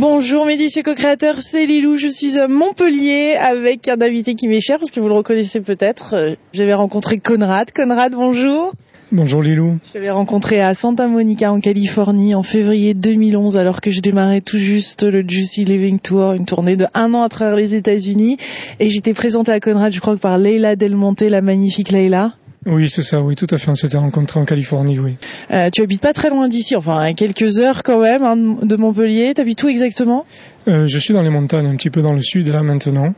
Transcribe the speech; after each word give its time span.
Bonjour 0.00 0.46
mes 0.46 0.56
co-créateurs, 0.82 1.42
c'est 1.42 1.66
Lilou, 1.66 1.98
je 1.98 2.08
suis 2.08 2.38
à 2.38 2.48
Montpellier 2.48 3.34
avec 3.38 3.86
un 3.86 4.00
invité 4.00 4.34
qui 4.34 4.48
m'est 4.48 4.62
cher 4.62 4.78
parce 4.78 4.90
que 4.90 4.98
vous 4.98 5.08
le 5.08 5.14
reconnaissez 5.14 5.60
peut-être. 5.60 6.14
Euh, 6.14 6.34
j'avais 6.54 6.72
rencontré 6.72 7.18
Conrad. 7.18 7.70
Conrad, 7.70 8.14
bonjour. 8.14 8.72
Bonjour 9.12 9.42
Lilou. 9.42 9.76
Je 9.86 9.98
l'avais 9.98 10.10
rencontré 10.10 10.62
à 10.62 10.72
Santa 10.72 11.06
Monica 11.06 11.52
en 11.52 11.60
Californie 11.60 12.34
en 12.34 12.42
février 12.42 12.94
2011 12.94 13.58
alors 13.58 13.82
que 13.82 13.90
je 13.90 14.00
démarrais 14.00 14.40
tout 14.40 14.56
juste 14.56 15.02
le 15.02 15.20
Juicy 15.20 15.64
Living 15.64 15.98
Tour, 15.98 16.32
une 16.32 16.46
tournée 16.46 16.76
de 16.76 16.86
un 16.94 17.12
an 17.12 17.22
à 17.22 17.28
travers 17.28 17.56
les 17.56 17.74
États-Unis 17.74 18.38
et 18.78 18.88
j'étais 18.88 19.12
présentée 19.12 19.52
à 19.52 19.60
Conrad, 19.60 19.92
je 19.92 20.00
crois 20.00 20.14
que 20.14 20.20
par 20.20 20.38
Leila 20.38 20.76
Del 20.76 20.96
Monte, 20.96 21.20
la 21.20 21.42
magnifique 21.42 21.90
Leila. 21.90 22.32
Oui, 22.66 22.90
c'est 22.90 23.02
ça, 23.02 23.22
oui, 23.22 23.36
tout 23.36 23.46
à 23.50 23.56
fait. 23.56 23.70
On 23.70 23.74
s'était 23.74 23.96
rencontrés 23.96 24.38
en 24.38 24.44
Californie, 24.44 24.98
oui. 24.98 25.16
Euh, 25.50 25.70
tu 25.72 25.82
habites 25.82 26.02
pas 26.02 26.12
très 26.12 26.28
loin 26.28 26.46
d'ici, 26.46 26.76
enfin 26.76 26.98
à 26.98 27.14
quelques 27.14 27.58
heures 27.58 27.82
quand 27.82 28.00
même 28.00 28.22
hein, 28.22 28.36
de 28.36 28.76
Montpellier. 28.76 29.32
T'habites 29.32 29.62
où 29.62 29.68
exactement? 29.68 30.26
Euh, 30.68 30.86
Je 30.86 30.98
suis 30.98 31.14
dans 31.14 31.22
les 31.22 31.30
montagnes, 31.30 31.66
un 31.66 31.76
petit 31.76 31.88
peu 31.88 32.02
dans 32.02 32.12
le 32.12 32.20
sud 32.20 32.48
là 32.48 32.62
maintenant. 32.62 33.14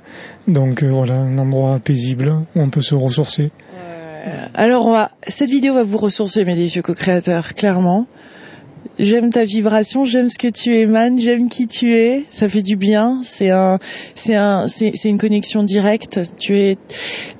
Donc 0.47 0.84
euh, 0.84 0.91
voilà, 0.91 1.14
un 1.14 1.38
endroit 1.38 1.80
paisible 1.80 2.33
où 2.55 2.60
on 2.60 2.70
peut 2.70 2.83
se 2.83 2.95
ressourcer. 2.95 3.50
Alors, 4.55 5.09
cette 5.27 5.50
vidéo 5.50 5.74
va 5.74 5.83
vous 5.83 5.98
ressourcer, 5.98 6.45
mes 6.45 6.55
délicieux 6.55 6.83
co-créateurs, 6.83 7.55
clairement. 7.55 8.06
J'aime 8.98 9.30
ta 9.30 9.45
vibration, 9.45 10.04
j'aime 10.04 10.28
ce 10.28 10.38
que 10.38 10.48
tu 10.48 10.77
émanes, 10.77 11.18
j'aime 11.18 11.48
qui 11.48 11.66
tu 11.66 11.95
es. 11.95 12.24
Ça 12.30 12.48
fait 12.48 12.62
du 12.62 12.77
bien. 12.77 13.20
C'est 13.22 13.50
un, 13.50 13.78
c'est 14.14 14.34
un, 14.34 14.68
c'est, 14.68 14.92
une 15.05 15.18
connexion 15.18 15.62
directe. 15.62 16.20
Tu 16.38 16.58
es. 16.58 16.77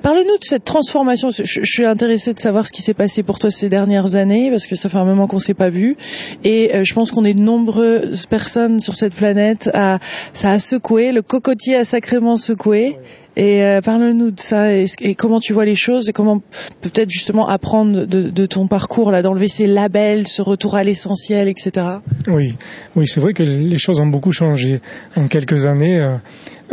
Parle-nous 0.01 0.37
de 0.37 0.43
cette 0.43 0.63
transformation. 0.63 1.29
Je, 1.29 1.61
suis 1.63 1.85
intéressée 1.85 2.33
de 2.33 2.39
savoir 2.39 2.65
ce 2.65 2.71
qui 2.71 2.81
s'est 2.81 2.93
passé 2.93 3.23
pour 3.23 3.39
toi 3.39 3.51
ces 3.51 3.69
dernières 3.69 4.15
années 4.15 4.49
parce 4.49 4.65
que 4.65 4.75
ça 4.75 4.89
fait 4.89 4.97
un 4.97 5.05
moment 5.05 5.27
qu'on 5.27 5.39
s'est 5.39 5.53
pas 5.53 5.69
vu. 5.69 5.95
Et 6.43 6.75
euh, 6.75 6.83
je 6.83 6.93
pense 6.93 7.11
qu'on 7.11 7.23
est 7.23 7.33
de 7.33 7.41
nombreuses 7.41 8.25
personnes 8.25 8.79
sur 8.79 8.95
cette 8.95 9.13
planète 9.13 9.69
à, 9.73 9.99
ça 10.33 10.51
a 10.51 10.59
secoué. 10.59 11.11
Le 11.11 11.21
cocotier 11.21 11.75
a 11.75 11.83
sacrément 11.83 12.35
secoué. 12.35 12.97
Et 13.35 13.63
euh, 13.63 13.81
parle-nous 13.81 14.31
de 14.31 14.39
ça 14.39 14.73
et, 14.73 15.15
comment 15.15 15.39
tu 15.39 15.53
vois 15.53 15.65
les 15.65 15.75
choses 15.75 16.09
et 16.09 16.13
comment 16.13 16.41
peut-être 16.81 17.09
justement 17.09 17.47
apprendre 17.47 18.05
de, 18.05 18.45
ton 18.45 18.67
parcours 18.67 19.11
là, 19.11 19.21
d'enlever 19.21 19.47
ces 19.47 19.65
labels, 19.65 20.27
ce 20.27 20.41
retour 20.41 20.75
à 20.75 20.83
l'essentiel, 20.83 21.47
etc. 21.47 21.87
Oui, 22.27 22.55
oui, 22.95 23.07
c'est 23.07 23.19
vrai 23.19 23.33
que 23.33 23.41
les 23.41 23.77
choses 23.77 23.99
ont 23.99 24.07
beaucoup 24.07 24.31
changé 24.31 24.81
en 25.15 25.27
quelques 25.27 25.65
années. 25.65 25.99
Euh, 25.99 26.15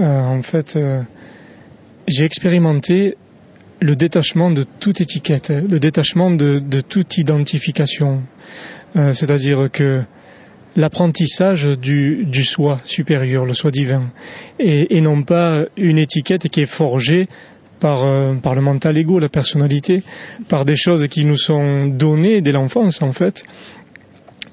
euh, 0.00 0.22
en 0.22 0.42
fait, 0.42 0.78
j'ai 2.06 2.24
expérimenté 2.24 3.16
le 3.80 3.96
détachement 3.96 4.50
de 4.50 4.64
toute 4.80 5.00
étiquette, 5.00 5.50
le 5.50 5.80
détachement 5.80 6.30
de 6.30 6.80
toute 6.82 7.16
identification. 7.16 8.22
C'est-à-dire 8.94 9.70
que 9.72 10.02
l'apprentissage 10.76 11.66
du, 11.66 12.24
du 12.24 12.44
soi 12.44 12.80
supérieur, 12.84 13.44
le 13.44 13.54
soi 13.54 13.70
divin, 13.70 14.12
et, 14.58 14.96
et, 14.96 15.00
non 15.00 15.22
pas 15.22 15.64
une 15.76 15.98
étiquette 15.98 16.48
qui 16.48 16.62
est 16.62 16.66
forgée 16.66 17.28
par, 17.80 18.04
euh, 18.04 18.34
par 18.34 18.54
le 18.54 18.60
mental 18.60 18.96
égo, 18.96 19.18
la 19.18 19.28
personnalité, 19.28 20.02
par 20.48 20.64
des 20.64 20.76
choses 20.76 21.08
qui 21.08 21.24
nous 21.24 21.38
sont 21.38 21.86
données 21.86 22.40
dès 22.40 22.52
l'enfance 22.52 23.02
en 23.02 23.12
fait. 23.12 23.44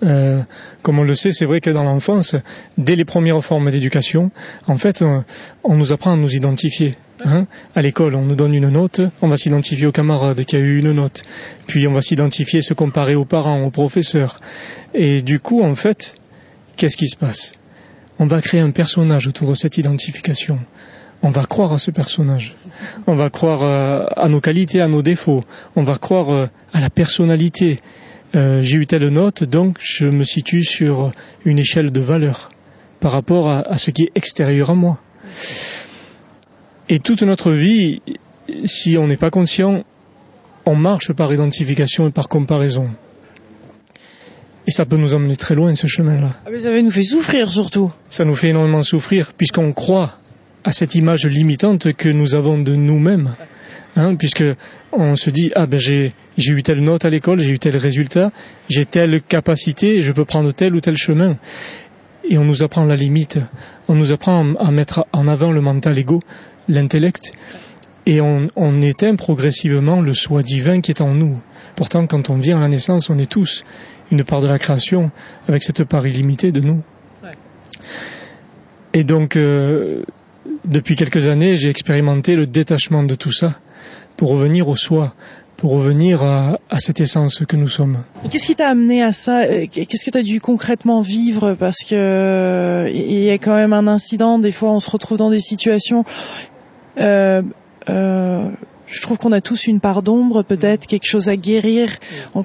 Euh, 0.03 0.41
comme 0.83 0.99
on 0.99 1.03
le 1.03 1.15
sait, 1.15 1.31
c'est 1.31 1.45
vrai 1.45 1.59
que 1.59 1.69
dans 1.71 1.83
l'enfance, 1.83 2.35
dès 2.77 2.95
les 2.95 3.05
premières 3.05 3.43
formes 3.43 3.71
d'éducation, 3.71 4.31
en 4.67 4.77
fait, 4.77 5.02
on, 5.02 5.23
on, 5.63 5.75
nous 5.75 5.91
apprend 5.91 6.13
à 6.13 6.17
nous 6.17 6.35
identifier. 6.35 6.95
Hein? 7.25 7.47
À 7.75 7.81
l'école, 7.81 8.15
on 8.15 8.23
nous 8.23 8.35
donne 8.35 8.53
une 8.53 8.69
note, 8.69 9.01
on 9.21 9.27
va 9.27 9.37
s'identifier 9.37 9.87
au 9.87 9.91
camarade 9.91 10.43
qui 10.45 10.55
a 10.55 10.59
eu 10.59 10.79
une 10.79 10.91
note, 10.91 11.23
puis 11.65 11.87
on 11.87 11.93
va 11.93 12.01
s'identifier, 12.01 12.61
se 12.61 12.73
comparer 12.73 13.15
aux 13.15 13.25
parents, 13.25 13.64
aux 13.64 13.71
professeurs. 13.71 14.39
Et 14.93 15.21
du 15.21 15.39
coup, 15.39 15.64
en 15.64 15.75
fait, 15.75 16.15
qu'est-ce 16.75 16.97
qui 16.97 17.08
se 17.08 17.17
passe? 17.17 17.53
On 18.19 18.25
va 18.25 18.42
créer 18.42 18.61
un 18.61 18.71
personnage 18.71 19.27
autour 19.27 19.49
de 19.49 19.53
cette 19.55 19.77
identification. 19.77 20.59
On 21.23 21.30
va 21.30 21.45
croire 21.45 21.73
à 21.73 21.77
ce 21.80 21.89
personnage. 21.89 22.55
On 23.08 23.15
va 23.15 23.30
croire 23.30 23.63
euh, 23.63 24.05
à 24.15 24.27
nos 24.30 24.39
qualités, 24.39 24.81
à 24.81 24.87
nos 24.87 25.02
défauts. 25.02 25.43
On 25.75 25.83
va 25.83 25.97
croire 25.97 26.30
euh, 26.30 26.47
à 26.73 26.80
la 26.80 26.92
personnalité. 26.92 27.81
Euh, 28.36 28.61
j'ai 28.61 28.77
eu 28.77 28.86
telle 28.86 29.08
note, 29.09 29.43
donc 29.43 29.77
je 29.80 30.08
me 30.08 30.23
situe 30.23 30.63
sur 30.63 31.11
une 31.45 31.58
échelle 31.59 31.92
de 31.92 31.99
valeur 31.99 32.52
par 32.99 33.11
rapport 33.11 33.52
à 33.52 33.77
ce 33.77 33.92
qui 33.92 34.03
est 34.03 34.11
extérieur 34.15 34.71
à 34.71 34.73
moi. 34.73 34.99
Et 36.89 36.99
toute 36.99 37.23
notre 37.23 37.52
vie, 37.52 38.02
si 38.65 38.98
on 38.98 39.08
n'est 39.08 39.17
pas 39.17 39.30
conscient, 39.30 39.83
on 40.65 40.75
marche 40.75 41.11
par 41.14 41.33
identification 41.33 42.08
et 42.08 42.11
par 42.11 42.30
comparaison. 42.30 42.89
Et 44.67 44.71
ça 44.71 44.86
peut 44.86 44.98
nous 44.98 45.14
emmener 45.14 45.36
très 45.36 45.55
loin, 45.55 45.75
ce 45.75 45.87
chemin-là. 45.87 46.36
Ah 46.45 46.49
mais 46.52 46.59
ça 46.59 46.81
nous 46.81 46.92
fait 46.92 47.03
souffrir 47.03 47.49
surtout. 47.49 47.92
Ça 48.09 48.25
nous 48.25 48.36
fait 48.36 48.49
énormément 48.49 48.83
souffrir, 48.83 49.33
puisqu'on 49.33 49.71
croit 49.71 50.20
à 50.64 50.71
cette 50.71 50.95
image 50.95 51.25
limitante 51.25 51.93
que 51.93 52.09
nous 52.09 52.36
avons 52.36 52.61
de 52.61 52.75
nous-mêmes. 52.75 53.36
Hein, 53.95 54.15
puisque 54.15 54.43
on 54.92 55.15
se 55.15 55.30
dit 55.31 55.52
ah 55.55 55.65
ben 55.65 55.80
j'ai 55.80 56.14
j'ai 56.37 56.54
eu 56.54 56.61
telle 56.61 56.83
note 56.83 57.04
à 57.04 57.09
l'école, 57.09 57.39
j'ai 57.39 57.52
eu 57.52 57.59
tel 57.59 57.75
résultat, 57.77 58.31
j'ai 58.69 58.86
telle 58.86 59.21
capacité, 59.21 60.02
je 60.02 60.11
peux 60.11 60.25
prendre 60.25 60.52
tel 60.52 60.75
ou 60.75 60.81
tel 60.81 60.95
chemin. 60.98 61.37
Et 62.30 62.37
on 62.37 62.43
nous 62.43 62.61
apprend 62.61 62.83
la 62.83 62.95
limite, 62.95 63.39
on 63.87 63.95
nous 63.95 64.11
apprend 64.11 64.54
à 64.55 64.69
mettre 64.69 65.05
en 65.14 65.27
avant 65.27 65.52
le 65.52 65.61
mental 65.61 65.98
égo, 65.98 66.21
l'intellect, 66.67 67.33
et 68.05 68.22
on, 68.22 68.48
on, 68.55 68.82
éteint 68.82 69.16
progressivement 69.16 70.00
le 70.02 70.14
soi 70.14 70.42
divin 70.42 70.80
qui 70.80 70.92
est 70.92 71.02
en 71.02 71.14
nous. 71.14 71.42
Pourtant, 71.76 72.08
quand 72.08 72.30
on 72.30 72.38
vient 72.38 72.58
à 72.58 72.61
la 72.61 72.70
naissance, 72.70 73.10
on 73.10 73.17
est 73.17 73.30
tous 73.30 73.66
une 74.11 74.23
part 74.23 74.42
de 74.42 74.48
la 74.48 74.60
création 74.60 75.11
avec 75.48 75.61
cette 75.64 75.83
part 75.83 76.08
illimitée 76.08 76.54
de 76.54 76.61
nous. 76.61 76.82
Et 78.94 79.04
donc, 79.04 79.36
euh, 79.36 80.04
depuis 80.66 80.95
quelques 80.95 81.28
années, 81.28 81.58
j'ai 81.58 81.70
expérimenté 81.70 82.36
le 82.36 82.48
détachement 82.48 83.04
de 83.04 83.16
tout 83.16 83.34
ça 83.34 83.55
pour 84.16 84.30
revenir 84.30 84.70
au 84.70 84.76
soi, 84.76 85.14
pour 85.58 85.72
revenir 85.72 86.23
à, 86.23 86.60
à 86.70 86.80
cette 86.80 87.02
essence 87.02 87.44
que 87.48 87.58
nous 87.58 87.67
sommes. 87.67 88.04
Qu'est-ce 88.32 88.45
qui 88.45 88.55
t'a 88.55 88.70
amené 88.70 89.04
à 89.04 89.11
ça? 89.11 89.45
Qu'est-ce 89.67 90.05
que 90.05 90.11
tu 90.11 90.17
as 90.17 90.23
dû 90.23 90.39
concrètement 90.39 91.02
vivre? 91.02 91.54
Parce 91.54 91.84
que 91.84 92.89
il 92.94 93.23
y 93.23 93.30
a 93.30 93.38
quand 93.38 93.55
même 93.55 93.73
un 93.73 93.88
incident. 93.88 94.39
Des 94.39 94.52
fois, 94.52 94.72
on 94.72 94.80
se 94.80 94.89
retrouve 94.89 95.17
dans 95.17 95.30
des 95.30 95.39
situations 95.39 96.04
euh, 96.04 96.04
euh, 96.04 96.56
je 98.87 99.02
trouve 99.02 99.17
qu'on 99.17 99.31
a 99.31 99.41
tous 99.41 99.67
une 99.67 99.80
part 99.80 100.02
d'ombre, 100.02 100.43
peut-être 100.43 100.87
quelque 100.87 101.05
chose 101.05 101.27
à 101.27 101.35
guérir, 101.35 101.89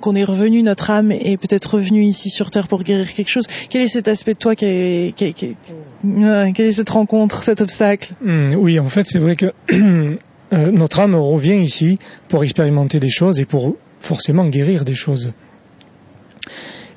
qu'on 0.00 0.14
est 0.14 0.24
revenu, 0.24 0.62
notre 0.62 0.90
âme 0.90 1.12
est 1.12 1.36
peut-être 1.36 1.76
revenue 1.76 2.04
ici 2.04 2.30
sur 2.30 2.50
Terre 2.50 2.68
pour 2.68 2.82
guérir 2.82 3.12
quelque 3.12 3.30
chose. 3.30 3.46
Quel 3.70 3.82
est 3.82 3.88
cet 3.88 4.08
aspect 4.08 4.34
de 4.34 4.38
toi 4.38 4.54
qui 4.54 4.64
est, 4.64 5.14
qui 5.14 5.32
qui 5.32 5.56
quelle 6.02 6.66
est 6.66 6.72
cette 6.72 6.91
rencontre, 6.91 7.44
cet 7.44 7.60
obstacle? 7.60 8.12
Oui, 8.24 8.78
en 8.78 8.88
fait, 8.88 9.06
c'est 9.06 9.18
vrai 9.18 9.36
que 9.36 9.52
euh, 9.72 10.16
notre 10.50 11.00
âme 11.00 11.14
revient 11.14 11.62
ici 11.62 11.98
pour 12.28 12.42
expérimenter 12.42 12.98
des 12.98 13.10
choses 13.10 13.41
et 13.41 13.44
pour 13.44 13.76
forcément 14.00 14.46
guérir 14.48 14.84
des 14.84 14.94
choses. 14.94 15.32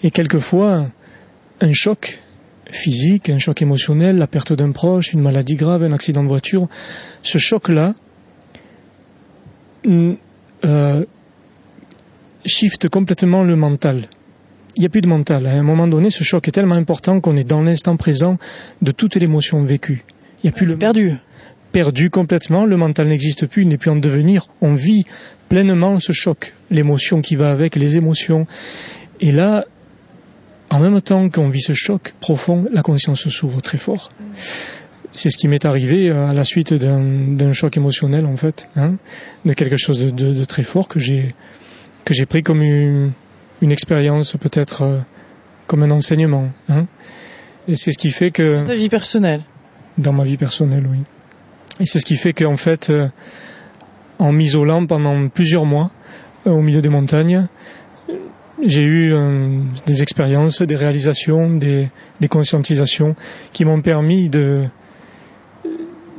Et 0.04 0.12
quelquefois, 0.12 0.88
un 1.62 1.74
choc 1.74 2.20
physique, 2.70 3.30
un 3.30 3.40
choc 3.40 3.62
émotionnel, 3.62 4.18
la 4.18 4.28
perte 4.28 4.54
d'un 4.54 4.72
proche, 4.72 5.14
une 5.14 5.22
maladie 5.22 5.56
grave, 5.56 5.84
un 5.84 5.94
accident 5.94 6.24
de 6.24 6.28
voiture, 6.28 6.68
ce 7.22 7.38
choc-là 7.38 7.96
euh, 10.66 11.06
shift 12.46 12.90
complètement 12.90 13.44
le 13.44 13.56
mental. 13.56 14.08
Il 14.78 14.82
n'y 14.82 14.86
a 14.88 14.90
plus 14.90 15.02
de 15.02 15.08
mental. 15.08 15.48
À 15.48 15.52
un 15.52 15.64
moment 15.64 15.88
donné, 15.88 16.10
ce 16.10 16.24
choc 16.24 16.48
est 16.48 16.52
tellement 16.52 16.76
important 16.76 17.22
qu'on 17.22 17.36
est 17.36 17.48
dans 17.48 17.62
l'instant 17.62 17.96
présent 17.96 18.38
de 18.82 18.92
toute 18.92 19.16
l'émotion 19.16 19.64
vécue. 19.64 20.04
Il 20.44 20.48
n'y 20.48 20.50
a 20.50 20.52
plus 20.52 20.66
le 20.66 20.78
perdu. 20.78 21.14
Perdu 21.72 22.10
complètement, 22.10 22.66
le 22.66 22.78
mental 22.78 23.08
n'existe 23.08 23.48
plus, 23.48 23.64
il 23.64 23.68
n'est 23.68 23.78
plus 23.78 23.90
en 23.90 23.96
devenir. 23.96 24.48
On 24.62 24.76
vit 24.76 25.06
pleinement 25.50 26.00
ce 26.00 26.14
choc, 26.14 26.54
l'émotion 26.72 27.22
qui 27.22 27.36
va 27.36 27.52
avec, 27.52 27.76
les 27.76 27.98
émotions. 27.98 28.48
Et 29.22 29.32
là, 29.32 29.66
en 30.70 30.80
même 30.80 31.00
temps 31.02 31.30
qu'on 31.30 31.50
vit 31.50 31.62
ce 31.62 31.74
choc 31.74 32.14
profond, 32.20 32.66
la 32.72 32.82
conscience 32.82 33.28
s'ouvre 33.30 33.62
très 33.62 33.78
fort. 33.78 34.12
C'est 35.14 35.30
ce 35.30 35.38
qui 35.38 35.48
m'est 35.48 35.64
arrivé 35.64 36.10
euh, 36.10 36.28
à 36.28 36.34
la 36.34 36.44
suite 36.44 36.74
d'un 36.74 37.54
choc 37.54 37.78
émotionnel 37.78 38.26
en 38.26 38.36
fait, 38.36 38.70
hein, 38.76 38.96
de 39.46 39.54
quelque 39.54 39.78
chose 39.78 40.00
de, 40.00 40.10
de, 40.10 40.34
de 40.34 40.44
très 40.46 40.64
fort 40.64 40.88
que 40.88 41.00
j'ai 41.00 41.34
que 42.04 42.14
j'ai 42.14 42.26
pris 42.26 42.44
comme 42.44 42.62
une, 42.62 43.14
une 43.62 43.72
expérience 43.72 44.36
peut-être 44.40 44.82
euh, 44.84 45.00
comme 45.68 45.84
un 45.84 45.92
enseignement. 45.92 46.52
Hein. 46.70 46.86
Et 47.68 47.76
c'est 47.76 47.92
ce 47.92 47.98
qui 47.98 48.12
fait 48.12 48.32
que 48.32 48.60
dans 48.60 48.68
ta 48.68 48.76
vie 48.76 48.90
personnelle. 48.90 49.42
Dans 49.98 50.14
ma 50.14 50.24
vie 50.24 50.38
personnelle, 50.38 50.86
oui. 50.92 51.00
Et 51.80 51.86
c'est 51.86 52.00
ce 52.00 52.06
qui 52.06 52.18
fait 52.18 52.34
qu'en 52.34 52.58
fait, 52.58 52.90
euh, 52.90 53.08
en 54.20 54.32
m'isolant 54.32 54.86
pendant 54.86 55.30
plusieurs 55.30 55.66
mois 55.66 55.92
au 56.46 56.62
milieu 56.62 56.82
des 56.82 56.90
montagnes, 56.90 57.48
j'ai 58.64 58.84
eu 58.84 59.14
euh, 59.14 59.60
des 59.86 60.02
expériences, 60.02 60.62
des 60.62 60.76
réalisations, 60.76 61.56
des, 61.56 61.90
des 62.22 62.28
conscientisations 62.28 63.16
qui 63.54 63.66
m'ont 63.66 63.82
permis 63.82 64.30
de 64.30 64.64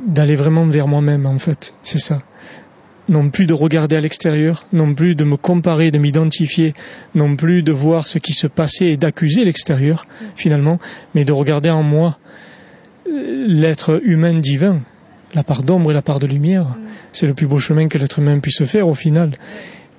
d'aller 0.05 0.35
vraiment 0.35 0.65
vers 0.65 0.87
moi-même 0.87 1.25
en 1.25 1.37
fait, 1.39 1.73
c'est 1.81 1.99
ça. 1.99 2.21
Non 3.09 3.29
plus 3.29 3.45
de 3.45 3.53
regarder 3.53 3.95
à 3.95 4.01
l'extérieur, 4.01 4.65
non 4.71 4.93
plus 4.93 5.15
de 5.15 5.23
me 5.23 5.37
comparer, 5.37 5.91
de 5.91 5.97
m'identifier, 5.97 6.73
non 7.15 7.35
plus 7.35 7.63
de 7.63 7.71
voir 7.71 8.07
ce 8.07 8.19
qui 8.19 8.33
se 8.33 8.47
passait 8.47 8.87
et 8.87 8.97
d'accuser 8.97 9.43
l'extérieur 9.43 10.05
finalement, 10.35 10.79
mais 11.13 11.25
de 11.25 11.33
regarder 11.33 11.69
en 11.69 11.83
moi 11.83 12.17
l'être 13.05 14.01
humain 14.03 14.39
divin, 14.39 14.81
la 15.33 15.43
part 15.43 15.63
d'ombre 15.63 15.91
et 15.91 15.93
la 15.93 16.01
part 16.01 16.19
de 16.19 16.27
lumière. 16.27 16.69
Mm. 16.69 16.77
C'est 17.11 17.27
le 17.27 17.33
plus 17.33 17.47
beau 17.47 17.59
chemin 17.59 17.87
que 17.87 17.97
l'être 17.97 18.19
humain 18.19 18.39
puisse 18.39 18.63
faire 18.63 18.87
au 18.87 18.93
final. 18.93 19.31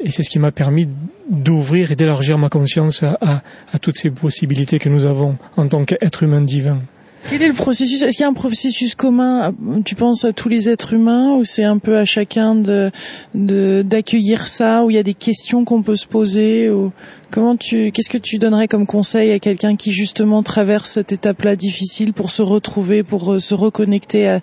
Et 0.01 0.11
c'est 0.11 0.23
ce 0.23 0.31
qui 0.31 0.39
m'a 0.39 0.53
permis 0.53 0.89
d'ouvrir 1.29 1.91
et 1.93 1.97
d'élargir 1.97 2.39
ma 2.39 2.49
conscience 2.49 3.03
à, 3.03 3.43
toutes 3.81 3.97
ces 3.97 4.11
possibilités 4.11 4.79
que 4.79 4.89
nous 4.89 5.07
avons 5.07 5.37
en 5.57 5.67
tant 5.67 5.85
qu'être 5.85 6.23
humain 6.23 6.41
divin. 6.41 6.79
Quel 7.29 7.43
est 7.43 7.49
le 7.49 7.55
processus? 7.55 8.03
Est-ce 8.03 8.17
qu'il 8.17 8.23
y 8.23 8.27
a 8.27 8.29
un 8.29 8.33
processus 8.33 8.95
commun 8.95 9.53
Tu 9.85 9.97
penses 9.97 10.25
à 10.25 10.33
tous 10.33 10.49
les 10.49 10.69
êtres 10.69 10.95
humains 10.95 11.35
ou 11.35 11.45
c'est 11.45 11.65
un 11.65 11.79
peu 11.79 11.99
à 11.99 12.05
chacun 12.05 12.55
de 12.55 12.91
d'accueillir 13.35 14.47
ça 14.47 14.85
Ou 14.85 14.91
il 14.91 14.95
y 14.95 14.99
a 14.99 15.03
des 15.03 15.15
questions 15.15 15.65
qu'on 15.65 15.83
peut 15.83 15.97
se 15.97 16.07
poser 16.07 16.71
ou 16.71 16.93
Comment 17.31 17.57
tu 17.57 17.91
Qu'est-ce 17.93 18.09
que 18.09 18.17
tu 18.19 18.39
donnerais 18.39 18.69
comme 18.69 18.87
conseil 18.87 19.33
à 19.33 19.39
quelqu'un 19.39 19.77
qui 19.77 19.93
justement 19.93 20.43
traverse 20.43 20.93
cette 20.93 21.13
étape-là 21.13 21.57
difficile 21.57 22.15
pour 22.15 22.31
se 22.31 22.41
retrouver, 22.41 23.03
pour 23.03 23.35
euh, 23.35 23.39
se 23.39 23.55
reconnecter 23.55 24.39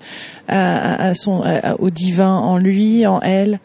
à 0.48 1.16
son 1.16 1.44
au 1.80 1.90
divin 1.90 2.36
en 2.36 2.58
lui, 2.58 3.08
en 3.08 3.22
elle? 3.22 3.60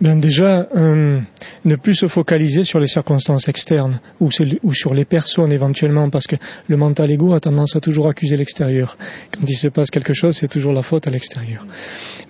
Ben 0.00 0.18
déjà, 0.18 0.68
euh, 0.76 1.20
ne 1.64 1.76
plus 1.76 1.94
se 1.94 2.06
focaliser 2.06 2.62
sur 2.62 2.78
les 2.78 2.86
circonstances 2.86 3.48
externes 3.48 4.00
ou, 4.20 4.30
ou, 4.62 4.74
sur 4.74 4.94
les 4.94 5.04
personnes 5.04 5.52
éventuellement, 5.52 6.08
parce 6.08 6.26
que 6.26 6.36
le 6.68 6.76
mental 6.76 7.10
égo 7.10 7.34
a 7.34 7.40
tendance 7.40 7.74
à 7.74 7.80
toujours 7.80 8.08
accuser 8.08 8.36
l'extérieur. 8.36 8.96
Quand 9.32 9.44
il 9.48 9.56
se 9.56 9.68
passe 9.68 9.90
quelque 9.90 10.14
chose, 10.14 10.36
c'est 10.36 10.48
toujours 10.48 10.72
la 10.72 10.82
faute 10.82 11.06
à 11.06 11.10
l'extérieur. 11.10 11.66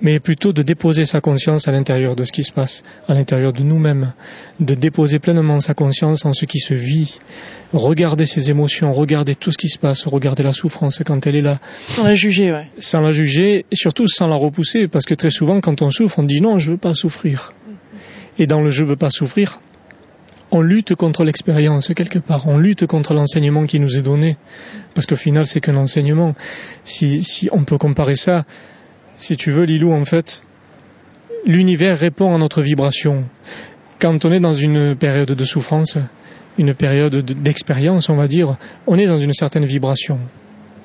Mais 0.01 0.19
plutôt 0.19 0.53
de 0.53 0.63
déposer 0.63 1.05
sa 1.05 1.21
conscience 1.21 1.69
à 1.69 1.73
l'intérieur 1.73 2.17
de 2.17 2.25
ce 2.25 2.33
qui 2.33 2.45
se 2.45 2.53
passe, 2.53 2.83
à 3.07 3.15
l'intérieur 3.15 3.53
de 3.53 3.63
nous-mêmes, 3.63 4.13
de 4.61 4.75
déposer 4.75 5.19
pleinement 5.19 5.61
sa 5.61 5.75
conscience 5.75 6.25
en 6.25 6.33
ce 6.33 6.47
qui 6.47 6.61
se 6.61 6.75
vit, 6.75 7.19
regarder 7.73 8.25
ses 8.25 8.51
émotions, 8.51 8.93
regarder 8.93 9.35
tout 9.35 9.53
ce 9.53 9.59
qui 9.59 9.69
se 9.69 9.79
passe, 9.79 10.07
regarder 10.07 10.43
la 10.43 10.53
souffrance 10.53 11.01
quand 11.05 11.27
elle 11.27 11.37
est 11.37 11.43
là. 11.43 11.59
Sans 11.91 12.05
la 12.05 12.15
juger, 12.15 12.51
ouais. 12.51 12.69
Sans 12.79 13.01
la 13.01 13.13
juger, 13.13 13.67
et 13.71 13.77
surtout 13.77 14.07
sans 14.07 14.27
la 14.27 14.37
repousser, 14.37 14.89
parce 14.89 15.05
que 15.05 15.15
très 15.15 15.31
souvent, 15.31 15.61
quand 15.61 15.83
on 15.83 15.91
souffre, 15.91 16.19
on 16.19 16.23
dit 16.23 16.41
non, 16.41 16.59
je 16.59 16.71
veux 16.71 16.79
pas 16.79 16.95
souffrir. 16.95 17.53
Et 18.39 18.47
dans 18.47 18.61
le 18.61 18.71
je 18.71 18.85
veux 18.85 18.97
pas 18.97 19.11
souffrir, 19.11 19.61
on 20.51 20.61
lutte 20.61 20.95
contre 20.95 21.25
l'expérience 21.25 21.93
quelque 21.95 22.19
part, 22.19 22.47
on 22.47 22.59
lutte 22.59 22.87
contre 22.87 23.15
l'enseignement 23.15 23.67
qui 23.67 23.81
nous 23.81 23.97
est 23.97 24.03
donné, 24.03 24.37
parce 24.95 25.07
qu'au 25.07 25.17
final 25.17 25.47
c'est 25.47 25.61
qu'un 25.61 25.77
enseignement. 25.77 26.35
Si, 26.85 27.23
si 27.23 27.49
on 27.53 27.65
peut 27.65 27.79
comparer 27.79 28.17
ça, 28.17 28.45
si 29.17 29.37
tu 29.37 29.51
veux, 29.51 29.65
Lilou, 29.65 29.93
en 29.93 30.05
fait, 30.05 30.45
l'univers 31.45 31.99
répond 31.99 32.35
à 32.35 32.39
notre 32.39 32.63
vibration. 32.63 33.25
Quand 34.01 34.25
on 34.25 34.31
est 34.31 34.41
dans 34.41 34.55
une 34.55 34.95
période 34.95 35.33
de 35.33 35.45
souffrance, 35.45 35.99
une 36.57 36.73
période 36.73 37.17
d'expérience, 37.25 38.09
on 38.09 38.17
va 38.17 38.29
dire, 38.29 38.57
on 38.87 38.97
est 38.97 39.07
dans 39.07 39.19
une 39.19 39.33
certaine 39.33 39.65
vibration. 39.65 40.21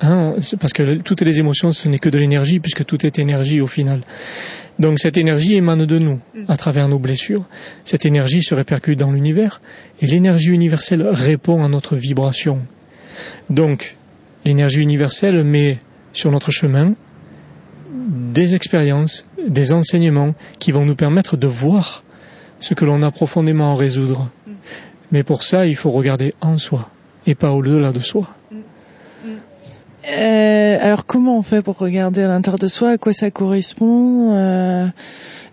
Hein, 0.00 0.34
parce 0.58 0.72
que 0.72 1.00
toutes 1.00 1.20
les 1.22 1.38
émotions, 1.38 1.72
ce 1.72 1.88
n'est 1.88 2.00
que 2.00 2.08
de 2.08 2.18
l'énergie, 2.18 2.58
puisque 2.58 2.84
tout 2.84 3.06
est 3.06 3.18
énergie 3.20 3.60
au 3.60 3.68
final. 3.68 4.00
Donc 4.78 4.98
cette 4.98 5.16
énergie 5.16 5.54
émane 5.54 5.86
de 5.86 5.98
nous, 5.98 6.20
mm. 6.34 6.44
à 6.48 6.56
travers 6.56 6.88
nos 6.88 6.98
blessures. 6.98 7.44
Cette 7.84 8.06
énergie 8.06 8.42
se 8.42 8.54
répercute 8.54 8.98
dans 8.98 9.12
l'univers, 9.12 9.60
et 10.00 10.06
l'énergie 10.06 10.50
universelle 10.50 11.06
répond 11.08 11.62
à 11.64 11.68
notre 11.68 11.96
vibration. 11.96 12.60
Donc, 13.50 13.96
l'énergie 14.44 14.80
universelle 14.80 15.44
met 15.44 15.78
sur 16.12 16.30
notre 16.30 16.50
chemin 16.50 16.94
des 18.32 18.54
expériences, 18.54 19.26
des 19.46 19.72
enseignements 19.72 20.34
qui 20.58 20.72
vont 20.72 20.84
nous 20.84 20.96
permettre 20.96 21.36
de 21.36 21.46
voir 21.46 22.02
ce 22.58 22.74
que 22.74 22.84
l'on 22.84 23.02
a 23.02 23.10
profondément 23.10 23.72
à 23.72 23.76
résoudre. 23.76 24.28
Mm. 24.46 24.52
Mais 25.12 25.22
pour 25.22 25.42
ça, 25.42 25.66
il 25.66 25.76
faut 25.76 25.90
regarder 25.90 26.34
en 26.40 26.58
soi 26.58 26.90
et 27.26 27.34
pas 27.34 27.52
au-delà 27.52 27.92
de 27.92 28.00
soi. 28.00 28.28
Euh, 30.06 30.78
alors 30.80 31.06
comment 31.06 31.38
on 31.38 31.42
fait 31.42 31.62
pour 31.62 31.78
regarder 31.78 32.22
à 32.22 32.28
l'intérieur 32.28 32.58
de 32.58 32.68
soi? 32.68 32.90
À 32.90 32.98
quoi 32.98 33.12
ça 33.12 33.30
correspond? 33.30 34.34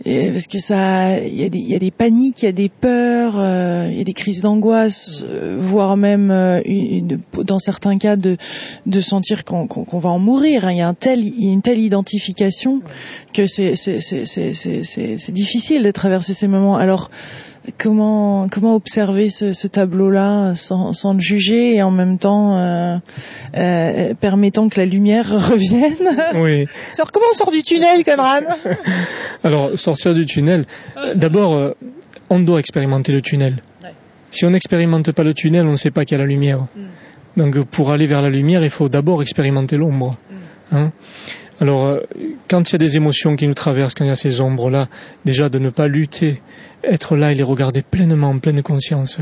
Euh, 0.07 0.31
Parce 0.31 0.47
que 0.47 0.59
ça, 0.59 1.19
il 1.19 1.35
y, 1.35 1.75
a 1.75 1.79
des, 1.79 1.91
paniques, 1.91 2.41
il 2.41 2.45
y 2.45 2.49
a 2.49 2.51
des 2.51 2.69
peurs, 2.69 3.35
euh, 3.37 3.87
il 3.91 3.97
y 3.97 4.01
a 4.01 4.03
des 4.03 4.13
crises 4.13 4.41
d'angoisse, 4.41 5.23
euh, 5.27 5.57
voire 5.59 5.95
même 5.95 6.31
une, 6.65 7.19
dans 7.33 7.59
certains 7.59 7.97
cas 7.97 8.15
de, 8.15 8.37
sentir 8.99 9.45
qu'on 9.45 9.99
va 9.99 10.09
en 10.09 10.19
mourir. 10.19 10.65
Hein. 10.65 10.71
Il 10.71 10.77
y 10.77 10.81
a 10.81 11.51
une 11.51 11.61
telle 11.61 11.79
identification 11.79 12.81
que 13.33 13.45
c'est 13.47 13.71
difficile 15.31 15.83
de 15.83 15.91
traverser 15.91 16.33
ces 16.33 16.47
moments. 16.47 16.77
Alors 16.77 17.11
comment 17.77 18.47
comment 18.49 18.75
observer 18.75 19.29
ce, 19.29 19.53
ce 19.53 19.67
tableau-là 19.67 20.55
sans, 20.55 20.93
sans 20.93 21.13
le 21.13 21.19
juger 21.19 21.75
et 21.75 21.83
en 21.83 21.91
même 21.91 22.17
temps 22.17 22.57
euh, 22.57 22.97
euh, 23.55 24.13
permettant 24.15 24.69
que 24.69 24.79
la 24.79 24.85
lumière 24.85 25.27
revienne? 25.49 26.31
Oui. 26.35 26.65
Comment 27.11 27.27
on 27.31 27.35
sort 27.35 27.51
du 27.51 27.63
tunnel, 27.63 28.03
Conrad? 28.03 28.45
Alors 29.43 29.77
sortir 29.77 30.13
du 30.13 30.25
tunnel. 30.25 30.65
D'abord, 31.15 31.53
euh, 31.53 31.75
on 32.29 32.39
doit 32.39 32.59
expérimenter 32.59 33.11
le 33.11 33.21
tunnel. 33.21 33.57
Si 34.31 34.45
on 34.45 34.51
n'expérimente 34.51 35.11
pas 35.11 35.23
le 35.23 35.33
tunnel, 35.33 35.67
on 35.67 35.71
ne 35.71 35.75
sait 35.75 35.91
pas 35.91 36.05
qu'il 36.05 36.17
y 36.17 36.21
a 36.21 36.23
la 36.23 36.29
lumière. 36.29 36.59
Mm. 36.59 36.81
Donc 37.37 37.63
pour 37.65 37.91
aller 37.91 38.07
vers 38.07 38.21
la 38.21 38.29
lumière, 38.29 38.63
il 38.63 38.69
faut 38.69 38.89
d'abord 38.89 39.21
expérimenter 39.21 39.77
l'ombre. 39.77 40.17
Mm. 40.71 40.75
Hein 40.75 40.91
alors, 41.61 41.85
euh, 41.85 41.99
quand 42.49 42.67
il 42.69 42.73
y 42.73 42.75
a 42.75 42.79
des 42.79 42.97
émotions 42.97 43.35
qui 43.35 43.47
nous 43.47 43.53
traversent, 43.53 43.93
quand 43.93 44.03
il 44.03 44.07
y 44.07 44.11
a 44.11 44.15
ces 44.15 44.41
ombres-là, 44.41 44.89
déjà 45.25 45.47
de 45.47 45.59
ne 45.59 45.69
pas 45.69 45.87
lutter, 45.87 46.41
être 46.83 47.15
là 47.15 47.31
et 47.31 47.35
les 47.35 47.43
regarder 47.43 47.83
pleinement, 47.83 48.29
en 48.29 48.39
pleine 48.39 48.63
conscience. 48.63 49.19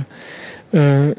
Euh, 0.73 1.13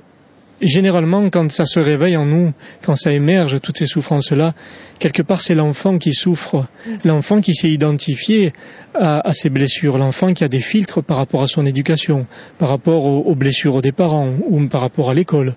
généralement, 0.62 1.28
quand 1.28 1.52
ça 1.52 1.66
se 1.66 1.78
réveille 1.78 2.16
en 2.16 2.24
nous, 2.24 2.54
quand 2.82 2.94
ça 2.94 3.12
émerge, 3.12 3.60
toutes 3.60 3.76
ces 3.76 3.86
souffrances-là, 3.86 4.54
quelque 4.98 5.22
part, 5.22 5.42
c'est 5.42 5.54
l'enfant 5.54 5.98
qui 5.98 6.14
souffre, 6.14 6.64
l'enfant 7.04 7.42
qui 7.42 7.54
s'est 7.54 7.70
identifié 7.70 8.54
à, 8.94 9.28
à, 9.28 9.34
ses 9.34 9.50
blessures, 9.50 9.98
l'enfant 9.98 10.32
qui 10.32 10.42
a 10.42 10.48
des 10.48 10.60
filtres 10.60 11.02
par 11.02 11.18
rapport 11.18 11.42
à 11.42 11.46
son 11.46 11.66
éducation, 11.66 12.26
par 12.56 12.70
rapport 12.70 13.04
aux, 13.04 13.34
blessures 13.34 13.82
des 13.82 13.92
parents 13.92 14.32
ou 14.48 14.66
par 14.68 14.80
rapport 14.80 15.10
à 15.10 15.14
l'école. 15.14 15.54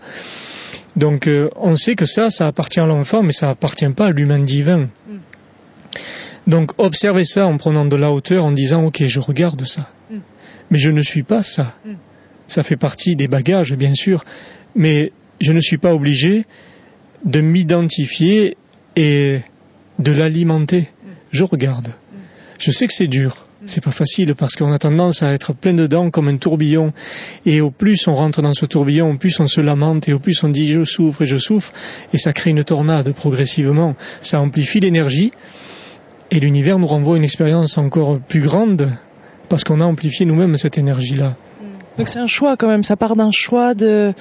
Donc, 0.97 1.27
euh, 1.27 1.49
on 1.55 1.77
sait 1.77 1.95
que 1.95 2.05
ça, 2.05 2.29
ça 2.29 2.47
appartient 2.47 2.81
à 2.81 2.85
l'enfant, 2.85 3.23
mais 3.23 3.31
ça 3.31 3.49
appartient 3.49 3.87
pas 3.89 4.07
à 4.07 4.11
l'humain 4.11 4.39
divin. 4.39 4.89
Donc 6.47 6.71
observez 6.77 7.23
ça 7.23 7.45
en 7.45 7.57
prenant 7.57 7.85
de 7.85 7.95
la 7.95 8.11
hauteur, 8.11 8.45
en 8.45 8.51
disant 8.51 8.83
ok, 8.85 9.05
je 9.05 9.19
regarde 9.19 9.65
ça, 9.65 9.89
mm. 10.11 10.17
mais 10.71 10.77
je 10.77 10.91
ne 10.91 11.01
suis 11.01 11.23
pas 11.23 11.43
ça. 11.43 11.73
Mm. 11.85 11.93
Ça 12.47 12.63
fait 12.63 12.75
partie 12.75 13.15
des 13.15 13.27
bagages, 13.27 13.73
bien 13.75 13.93
sûr, 13.93 14.25
mais 14.75 15.11
je 15.39 15.53
ne 15.53 15.59
suis 15.59 15.77
pas 15.77 15.93
obligé 15.93 16.45
de 17.25 17.39
m'identifier 17.39 18.57
et 18.95 19.39
de 19.99 20.11
l'alimenter. 20.11 20.81
Mm. 20.81 21.09
Je 21.31 21.43
regarde. 21.43 21.93
Je 22.59 22.71
sais 22.71 22.87
que 22.87 22.93
c'est 22.93 23.07
dur. 23.07 23.45
C'est 23.65 23.83
pas 23.83 23.91
facile 23.91 24.35
parce 24.35 24.55
qu'on 24.55 24.73
a 24.73 24.79
tendance 24.79 25.23
à 25.23 25.31
être 25.31 25.53
plein 25.53 25.73
dedans 25.73 26.09
comme 26.09 26.27
un 26.27 26.35
tourbillon. 26.35 26.91
Et 27.45 27.61
au 27.61 27.71
plus 27.71 28.07
on 28.07 28.13
rentre 28.13 28.41
dans 28.41 28.53
ce 28.53 28.65
tourbillon, 28.65 29.11
au 29.11 29.17
plus 29.17 29.39
on 29.39 29.47
se 29.47 29.61
lamente 29.61 30.09
et 30.09 30.13
au 30.13 30.19
plus 30.19 30.43
on 30.43 30.49
dit 30.49 30.69
je 30.71 30.83
souffre 30.83 31.21
et 31.21 31.25
je 31.25 31.37
souffre. 31.37 31.71
Et 32.13 32.17
ça 32.17 32.33
crée 32.33 32.49
une 32.49 32.63
tornade 32.65 33.13
progressivement. 33.13 33.95
Ça 34.21 34.41
amplifie 34.41 34.81
l'énergie 34.81 35.31
et 36.33 36.39
l'univers 36.39 36.79
nous 36.79 36.87
renvoie 36.87 37.15
une 37.15 37.23
expérience 37.23 37.77
encore 37.77 38.19
plus 38.19 38.41
grande 38.41 38.89
parce 39.49 39.63
qu'on 39.63 39.79
a 39.81 39.85
amplifié 39.85 40.25
nous-mêmes 40.25 40.57
cette 40.57 40.79
énergie-là. 40.79 41.35
Mm. 41.99 42.03
C'est 42.07 42.19
un 42.19 42.25
choix 42.25 42.57
quand 42.57 42.67
même, 42.67 42.81
ça 42.81 42.97
part 42.97 43.15
d'un 43.15 43.29
choix 43.31 43.75
de 43.75 44.13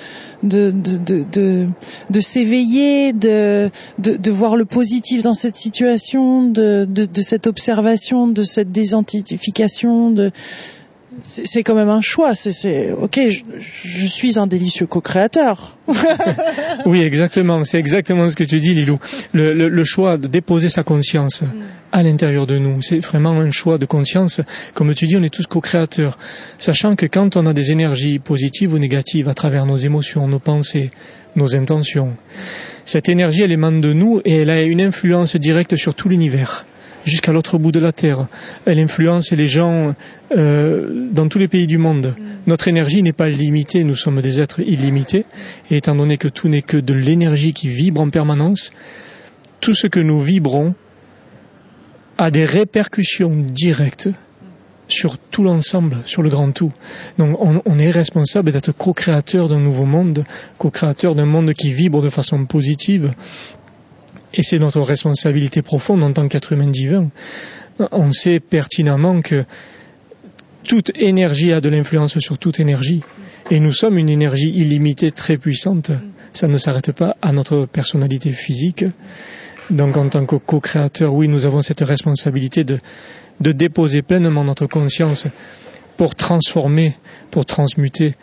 de 0.42 0.70
de 0.70 1.68
de, 2.10 2.20
s'éveiller, 2.20 3.14
de, 3.14 3.70
de 3.98 4.30
voir 4.30 4.56
le 4.56 4.66
positif 4.66 5.22
dans 5.22 5.32
cette 5.32 5.56
situation, 5.56 6.42
de 6.42 6.84
de, 6.84 7.22
cette 7.22 7.46
observation, 7.46 8.28
de 8.28 8.42
cette 8.42 8.70
désidentification, 8.72 10.10
de 10.10 10.32
c'est 11.22 11.62
quand 11.62 11.74
même 11.74 11.88
un 11.88 12.00
choix. 12.00 12.34
C'est 12.34 12.92
ok, 12.92 13.20
je, 13.28 14.06
suis 14.06 14.38
un 14.38 14.46
délicieux 14.46 14.86
co-créateur. 14.86 15.76
oui, 16.86 17.02
exactement. 17.02 17.64
C'est 17.64 17.78
exactement 17.78 18.28
ce 18.28 18.36
que 18.36 18.44
tu 18.44 18.60
dis, 18.60 18.74
Lilou. 18.74 18.98
Le, 19.32 19.52
le, 19.52 19.84
choix 19.84 20.16
de 20.16 20.28
déposer 20.28 20.68
sa 20.68 20.82
conscience 20.82 21.42
à 21.92 22.02
l'intérieur 22.02 22.46
de 22.46 22.58
nous, 22.58 22.80
c'est 22.82 22.98
vraiment 22.98 23.32
un 23.32 23.50
choix 23.50 23.78
de 23.78 23.86
conscience. 23.86 24.40
Comme 24.74 24.94
tu 24.94 25.06
dis, 25.06 25.16
on 25.16 25.22
est 25.22 25.32
tous 25.32 25.46
co-créateurs, 25.46 26.18
sachant 26.58 26.96
que 26.96 27.06
quand 27.06 27.36
on 27.36 27.46
a 27.46 27.52
des 27.52 27.72
énergies 27.72 28.18
positives 28.18 28.72
ou 28.72 28.78
négatives 28.78 29.28
à 29.28 29.34
travers 29.34 29.66
nos 29.66 29.76
émotions, 29.76 30.26
nos 30.28 30.38
pensées, 30.38 30.90
nos 31.36 31.54
intentions, 31.54 32.16
cette 32.84 33.08
énergie, 33.08 33.42
elle 33.42 33.52
émane 33.52 33.80
de 33.80 33.92
nous 33.92 34.20
et 34.24 34.38
elle 34.38 34.50
a 34.50 34.62
une 34.62 34.80
influence 34.80 35.36
directe 35.36 35.76
sur 35.76 35.94
tout 35.94 36.08
l'univers 36.08 36.66
jusqu'à 37.04 37.32
l'autre 37.32 37.58
bout 37.58 37.72
de 37.72 37.80
la 37.80 37.92
Terre. 37.92 38.26
Elle 38.66 38.78
influence 38.78 39.32
les 39.32 39.48
gens 39.48 39.94
euh, 40.36 41.08
dans 41.12 41.28
tous 41.28 41.38
les 41.38 41.48
pays 41.48 41.66
du 41.66 41.78
monde. 41.78 42.14
Mm. 42.18 42.24
Notre 42.46 42.68
énergie 42.68 43.02
n'est 43.02 43.12
pas 43.12 43.28
limitée, 43.28 43.84
nous 43.84 43.94
sommes 43.94 44.20
des 44.20 44.40
êtres 44.40 44.60
illimités, 44.60 45.24
et 45.70 45.76
étant 45.76 45.94
donné 45.94 46.16
que 46.16 46.28
tout 46.28 46.48
n'est 46.48 46.62
que 46.62 46.76
de 46.76 46.94
l'énergie 46.94 47.52
qui 47.52 47.68
vibre 47.68 48.00
en 48.00 48.10
permanence, 48.10 48.72
tout 49.60 49.74
ce 49.74 49.86
que 49.86 50.00
nous 50.00 50.20
vibrons 50.20 50.74
a 52.18 52.30
des 52.30 52.44
répercussions 52.44 53.44
directes 53.48 54.08
sur 54.88 55.18
tout 55.18 55.42
l'ensemble, 55.42 55.98
sur 56.04 56.22
le 56.22 56.28
grand 56.28 56.52
tout. 56.52 56.72
Donc 57.18 57.36
on, 57.40 57.62
on 57.64 57.78
est 57.78 57.90
responsable 57.90 58.52
d'être 58.52 58.72
co-créateur 58.72 59.48
d'un 59.48 59.60
nouveau 59.60 59.86
monde, 59.86 60.24
co-créateur 60.58 61.14
d'un 61.14 61.24
monde 61.24 61.54
qui 61.54 61.72
vibre 61.72 62.02
de 62.02 62.10
façon 62.10 62.44
positive, 62.44 63.12
et 64.34 64.42
c'est 64.42 64.58
notre 64.58 64.80
responsabilité 64.80 65.62
profonde 65.62 66.02
en 66.02 66.12
tant 66.12 66.28
qu'être 66.28 66.52
humain 66.52 66.68
divin. 66.68 67.10
On 67.90 68.12
sait 68.12 68.40
pertinemment 68.40 69.20
que 69.20 69.44
toute 70.64 70.92
énergie 70.94 71.52
a 71.52 71.60
de 71.60 71.68
l'influence 71.68 72.18
sur 72.18 72.38
toute 72.38 72.60
énergie. 72.60 73.02
Et 73.50 73.60
nous 73.60 73.72
sommes 73.72 73.98
une 73.98 74.08
énergie 74.08 74.50
illimitée 74.50 75.10
très 75.10 75.36
puissante. 75.36 75.90
Ça 76.32 76.46
ne 76.46 76.56
s'arrête 76.56 76.92
pas 76.92 77.16
à 77.20 77.32
notre 77.32 77.66
personnalité 77.66 78.32
physique. 78.32 78.84
Donc 79.70 79.96
en 79.96 80.08
tant 80.08 80.26
que 80.26 80.36
co-créateur, 80.36 81.12
oui, 81.12 81.28
nous 81.28 81.46
avons 81.46 81.62
cette 81.62 81.80
responsabilité 81.80 82.64
de, 82.64 82.78
de 83.40 83.52
déposer 83.52 84.02
pleinement 84.02 84.44
notre 84.44 84.66
conscience 84.66 85.26
pour 85.96 86.14
transformer, 86.14 86.94
pour 87.30 87.44
transmuter 87.46 88.14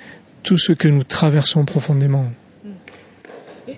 tout 0.44 0.58
ce 0.58 0.74
que 0.74 0.88
nous 0.88 1.04
traversons 1.04 1.66
profondément. 1.66 2.26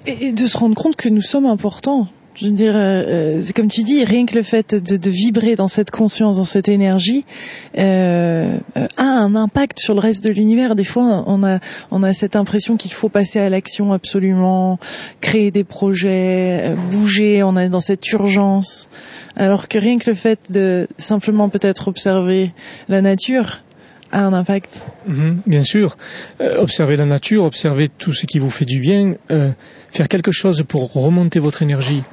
Et 0.06 0.32
de 0.32 0.46
se 0.46 0.58
rendre 0.58 0.76
compte 0.76 0.96
que 0.96 1.10
nous 1.10 1.22
sommes 1.22 1.46
importants. 1.46 2.08
Je 2.42 2.48
veux 2.48 2.54
dire, 2.54 2.76
euh, 2.76 2.80
euh, 2.80 3.40
c'est 3.44 3.54
comme 3.54 3.68
tu 3.68 3.84
dis, 3.84 4.04
rien 4.04 4.26
que 4.26 4.34
le 4.34 4.42
fait 4.42 4.74
de, 4.74 5.10
vibrer 5.12 5.54
dans 5.54 5.68
cette 5.68 5.92
conscience, 5.92 6.38
dans 6.38 6.44
cette 6.44 6.70
énergie, 6.70 7.24
euh, 7.78 8.58
euh, 8.78 8.88
a 8.98 9.04
un 9.04 9.36
impact 9.36 9.80
sur 9.80 9.94
le 9.94 10.00
reste 10.00 10.26
de 10.26 10.32
l'univers. 10.32 10.74
Des 10.74 10.84
fois, 10.84 11.24
on 11.28 11.44
a, 11.44 11.60
on 11.92 12.02
a 12.02 12.14
cette 12.14 12.36
impression 12.36 12.78
qu'il 12.78 12.94
faut 12.94 13.10
passer 13.10 13.40
à 13.40 13.48
l'action 13.50 13.94
absolument, 13.94 14.80
créer 15.20 15.52
des 15.52 15.64
projets, 15.64 16.76
bouger. 16.90 17.44
On 17.44 17.56
est 17.58 17.70
dans 17.70 17.80
cette 17.80 18.12
urgence, 18.12 18.90
alors 19.36 19.68
que 19.68 19.78
rien 19.78 20.00
que 20.00 20.10
le 20.10 20.16
fait 20.16 20.52
de 20.52 20.88
simplement 20.98 21.48
peut-être 21.48 21.90
observer 21.90 22.54
la 22.90 23.02
nature 23.02 23.60
a 24.12 24.26
un 24.26 24.34
impact. 24.34 24.82
Mhm, 25.06 25.42
bien 25.46 25.64
sûr, 25.64 25.96
observer 26.40 26.98
la 26.98 27.06
nature, 27.06 27.44
observer 27.44 27.88
tout 27.88 28.14
ce 28.14 28.26
qui 28.26 28.40
vous 28.40 28.50
fait 28.50 28.66
du 28.66 28.80
bien 28.80 29.14
faire 29.92 30.08
quelque 30.08 30.32
chose 30.32 30.64
pour 30.68 30.92
remonter 30.94 31.40
votre 31.40 31.62
énergie, 31.62 32.04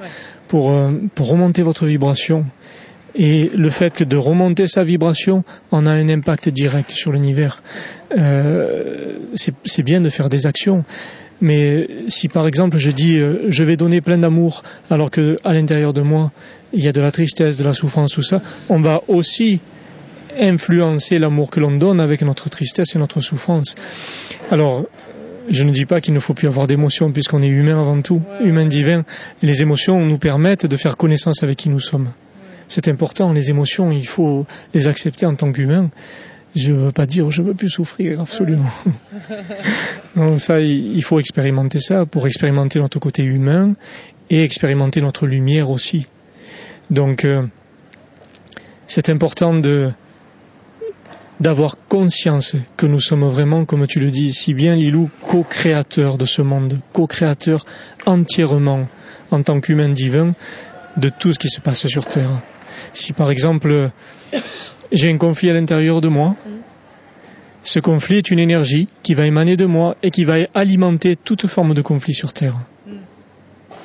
pour, 0.47 0.71
euh, 0.71 0.91
pour 1.15 1.29
remonter 1.29 1.63
votre 1.63 1.85
vibration. 1.85 2.45
Et 3.15 3.49
le 3.55 3.69
fait 3.71 3.93
que 3.93 4.03
de 4.03 4.17
remonter 4.17 4.67
sa 4.67 4.83
vibration 4.83 5.43
en 5.71 5.87
a 5.87 5.91
un 5.91 6.09
impact 6.09 6.49
direct 6.49 6.91
sur 6.91 7.11
l'univers. 7.11 7.63
Euh, 8.15 9.13
c'est 9.33 9.83
bien 9.83 9.99
de 9.99 10.09
faire 10.09 10.29
des 10.29 10.45
actions. 10.45 10.83
Mais 11.41 11.87
si 12.09 12.27
par 12.27 12.47
exemple 12.47 12.77
je 12.77 12.91
dis 12.91 13.17
euh, 13.17 13.45
je 13.47 13.63
vais 13.63 13.77
donner 13.77 14.01
plein 14.01 14.17
d'amour 14.17 14.61
alors 14.89 15.09
que 15.09 15.37
à 15.45 15.53
l'intérieur 15.53 15.93
de 15.93 16.01
moi 16.01 16.31
il 16.73 16.83
y 16.83 16.87
a 16.87 16.91
de 16.91 16.99
la 16.99 17.11
tristesse, 17.11 17.55
de 17.55 17.63
la 17.63 17.73
souffrance, 17.73 18.11
tout 18.11 18.23
ça, 18.23 18.41
on 18.67 18.81
va 18.81 19.01
aussi 19.07 19.61
influencer 20.37 21.17
l'amour 21.17 21.49
que 21.49 21.59
l'on 21.59 21.71
donne 21.71 22.01
avec 22.01 22.21
notre 22.21 22.49
tristesse 22.49 22.95
et 22.95 22.99
notre 22.99 23.21
souffrance. 23.21 23.75
Alors 24.51 24.85
je 25.49 25.63
ne 25.63 25.71
dis 25.71 25.85
pas 25.85 26.01
qu'il 26.01 26.13
ne 26.13 26.19
faut 26.19 26.33
plus 26.33 26.47
avoir 26.47 26.67
d'émotions 26.67 27.11
puisqu'on 27.11 27.41
est 27.41 27.47
humain 27.47 27.79
avant 27.79 28.01
tout, 28.01 28.21
humain 28.41 28.65
divin. 28.65 29.03
Les 29.41 29.61
émotions 29.61 30.05
nous 30.05 30.17
permettent 30.17 30.65
de 30.65 30.77
faire 30.77 30.97
connaissance 30.97 31.43
avec 31.43 31.57
qui 31.57 31.69
nous 31.69 31.79
sommes. 31.79 32.09
C'est 32.67 32.87
important, 32.87 33.33
les 33.33 33.49
émotions, 33.49 33.91
il 33.91 34.05
faut 34.05 34.45
les 34.73 34.87
accepter 34.87 35.25
en 35.25 35.35
tant 35.35 35.51
qu'humain. 35.51 35.89
Je 36.55 36.73
ne 36.73 36.77
veux 36.77 36.91
pas 36.91 37.05
dire 37.05 37.29
je 37.31 37.41
veux 37.41 37.53
plus 37.53 37.69
souffrir, 37.69 38.21
absolument. 38.21 38.69
non, 40.15 40.37
ça, 40.37 40.59
il 40.61 41.03
faut 41.03 41.19
expérimenter 41.19 41.79
ça 41.79 42.05
pour 42.05 42.27
expérimenter 42.27 42.79
notre 42.79 42.99
côté 42.99 43.23
humain 43.23 43.73
et 44.29 44.43
expérimenter 44.43 45.01
notre 45.01 45.25
lumière 45.25 45.69
aussi. 45.69 46.07
Donc, 46.89 47.25
euh, 47.25 47.45
c'est 48.87 49.09
important 49.09 49.53
de 49.53 49.91
d'avoir 51.39 51.75
conscience 51.87 52.55
que 52.75 52.85
nous 52.85 52.99
sommes 52.99 53.27
vraiment, 53.27 53.65
comme 53.65 53.87
tu 53.87 53.99
le 53.99 54.11
dis 54.11 54.33
si 54.33 54.53
bien, 54.53 54.75
Lilou, 54.75 55.09
co-créateurs 55.27 56.17
de 56.17 56.25
ce 56.25 56.41
monde, 56.41 56.79
co-créateurs 56.91 57.65
entièrement, 58.05 58.87
en 59.31 59.43
tant 59.43 59.59
qu'humain 59.59 59.89
divin, 59.89 60.33
de 60.97 61.09
tout 61.09 61.33
ce 61.33 61.39
qui 61.39 61.49
se 61.49 61.61
passe 61.61 61.87
sur 61.87 62.05
Terre. 62.05 62.41
Si 62.93 63.13
par 63.13 63.31
exemple, 63.31 63.91
j'ai 64.91 65.11
un 65.11 65.17
conflit 65.17 65.49
à 65.49 65.53
l'intérieur 65.53 66.01
de 66.01 66.09
moi, 66.09 66.35
ce 67.61 67.79
conflit 67.79 68.17
est 68.17 68.31
une 68.31 68.39
énergie 68.39 68.87
qui 69.03 69.13
va 69.13 69.25
émaner 69.25 69.57
de 69.57 69.65
moi 69.65 69.95
et 70.01 70.11
qui 70.11 70.23
va 70.23 70.35
alimenter 70.53 71.15
toute 71.15 71.47
forme 71.47 71.73
de 71.73 71.81
conflit 71.81 72.13
sur 72.13 72.33
Terre. 72.33 72.57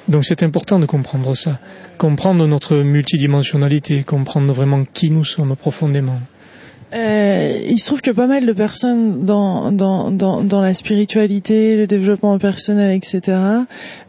Donc 0.07 0.25
c'est 0.25 0.43
important 0.43 0.79
de 0.79 0.87
comprendre 0.87 1.35
ça, 1.35 1.59
comprendre 1.99 2.47
notre 2.47 2.77
multidimensionnalité, 2.77 4.05
comprendre 4.05 4.53
vraiment 4.53 4.85
qui 4.85 5.11
nous 5.11 5.25
sommes 5.25 5.57
profondément. 5.57 6.21
Euh, 6.93 7.61
il 7.67 7.79
se 7.79 7.87
trouve 7.87 8.03
que 8.03 8.11
pas 8.11 8.27
mal 8.27 8.47
de 8.47 8.53
personnes 8.53 9.25
dans 9.25 9.73
dans 9.73 10.11
dans, 10.11 10.43
dans 10.43 10.61
la 10.61 10.75
spiritualité, 10.75 11.77
le 11.77 11.87
développement 11.87 12.39
personnel, 12.39 12.95
etc. 12.97 13.21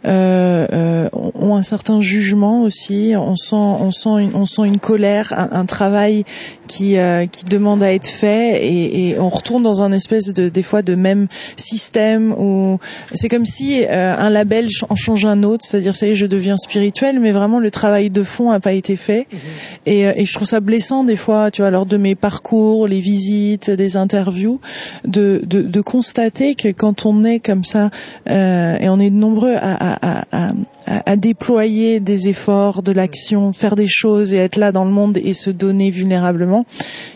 Euh, 0.06 0.68
euh, 0.72 1.10
ont 1.14 1.56
un 1.56 1.64
certain 1.64 2.02
jugement 2.02 2.62
aussi. 2.62 3.14
On 3.16 3.36
sent 3.36 3.56
on 3.56 3.92
sent 3.92 4.10
une, 4.20 4.36
on 4.36 4.46
sent 4.46 4.64
une 4.64 4.80
colère, 4.80 5.34
un, 5.36 5.50
un 5.52 5.66
travail 5.66 6.26
qui 6.68 6.98
euh, 6.98 7.26
qui 7.26 7.46
demande 7.46 7.82
à 7.82 7.94
être 7.94 8.08
fait 8.08 8.66
et, 8.66 9.10
et, 9.10 9.20
on 9.20 9.30
retourne 9.30 9.64
dans 9.64 9.82
un 9.82 9.92
espèce 9.92 10.34
de 10.34 10.50
des 10.50 10.64
fois 10.64 10.82
de 10.82 10.96
même 10.96 11.28
système 11.58 12.34
où 12.34 12.80
c'est 13.14 13.30
comme 13.30 13.46
si 13.46 13.84
euh, 13.84 14.16
un 14.16 14.30
label 14.30 14.68
en 14.90 14.96
change 14.96 15.26
un 15.26 15.44
autre, 15.44 15.66
c'est-à-dire 15.66 15.96
ça 15.96 16.08
y 16.08 16.12
est, 16.12 16.16
je 16.16 16.26
deviens 16.26 16.58
spirituel, 16.58 17.20
mais 17.20 17.32
vraiment 17.32 17.60
le 17.60 17.72
travail 17.72 18.10
de 18.10 18.24
fond 18.24 18.52
a 18.52 18.60
pas 18.60 18.74
été 18.74 18.96
fait. 18.96 19.28
Mhm. 19.32 19.40
Et, 19.86 20.02
et 20.02 20.26
je 20.26 20.34
trouve 20.34 20.48
ça 20.48 20.60
blessant 20.60 21.04
des 21.04 21.16
fois, 21.16 21.52
tu 21.52 21.62
vois, 21.62 21.72
lors 21.72 21.86
de 21.86 21.98
mes 21.98 22.16
parcours 22.16 22.75
les 22.84 23.00
visites, 23.00 23.72
des 23.72 23.96
interviews, 23.98 24.60
de, 25.06 25.42
de, 25.46 25.62
de 25.62 25.82
constater 25.82 26.56
que 26.56 26.70
quand 26.70 27.06
on 27.06 27.24
est 27.24 27.40
comme 27.40 27.64
ça, 27.64 27.90
euh, 28.30 28.78
et 28.78 28.90
on 28.90 29.00
est 29.00 29.10
nombreux 29.10 29.56
à, 29.56 29.74
à, 29.94 30.26
à, 30.32 30.54
à, 30.86 31.16
déployer 31.16 32.00
des 32.00 32.28
efforts, 32.28 32.84
de 32.84 32.92
l'action, 32.92 33.54
faire 33.54 33.76
des 33.76 33.88
choses 33.88 34.34
et 34.34 34.38
être 34.38 34.58
là 34.58 34.72
dans 34.72 34.86
le 34.86 34.92
monde 34.92 35.18
et 35.18 35.34
se 35.34 35.50
donner 35.50 35.90
vulnérablement, 35.90 36.66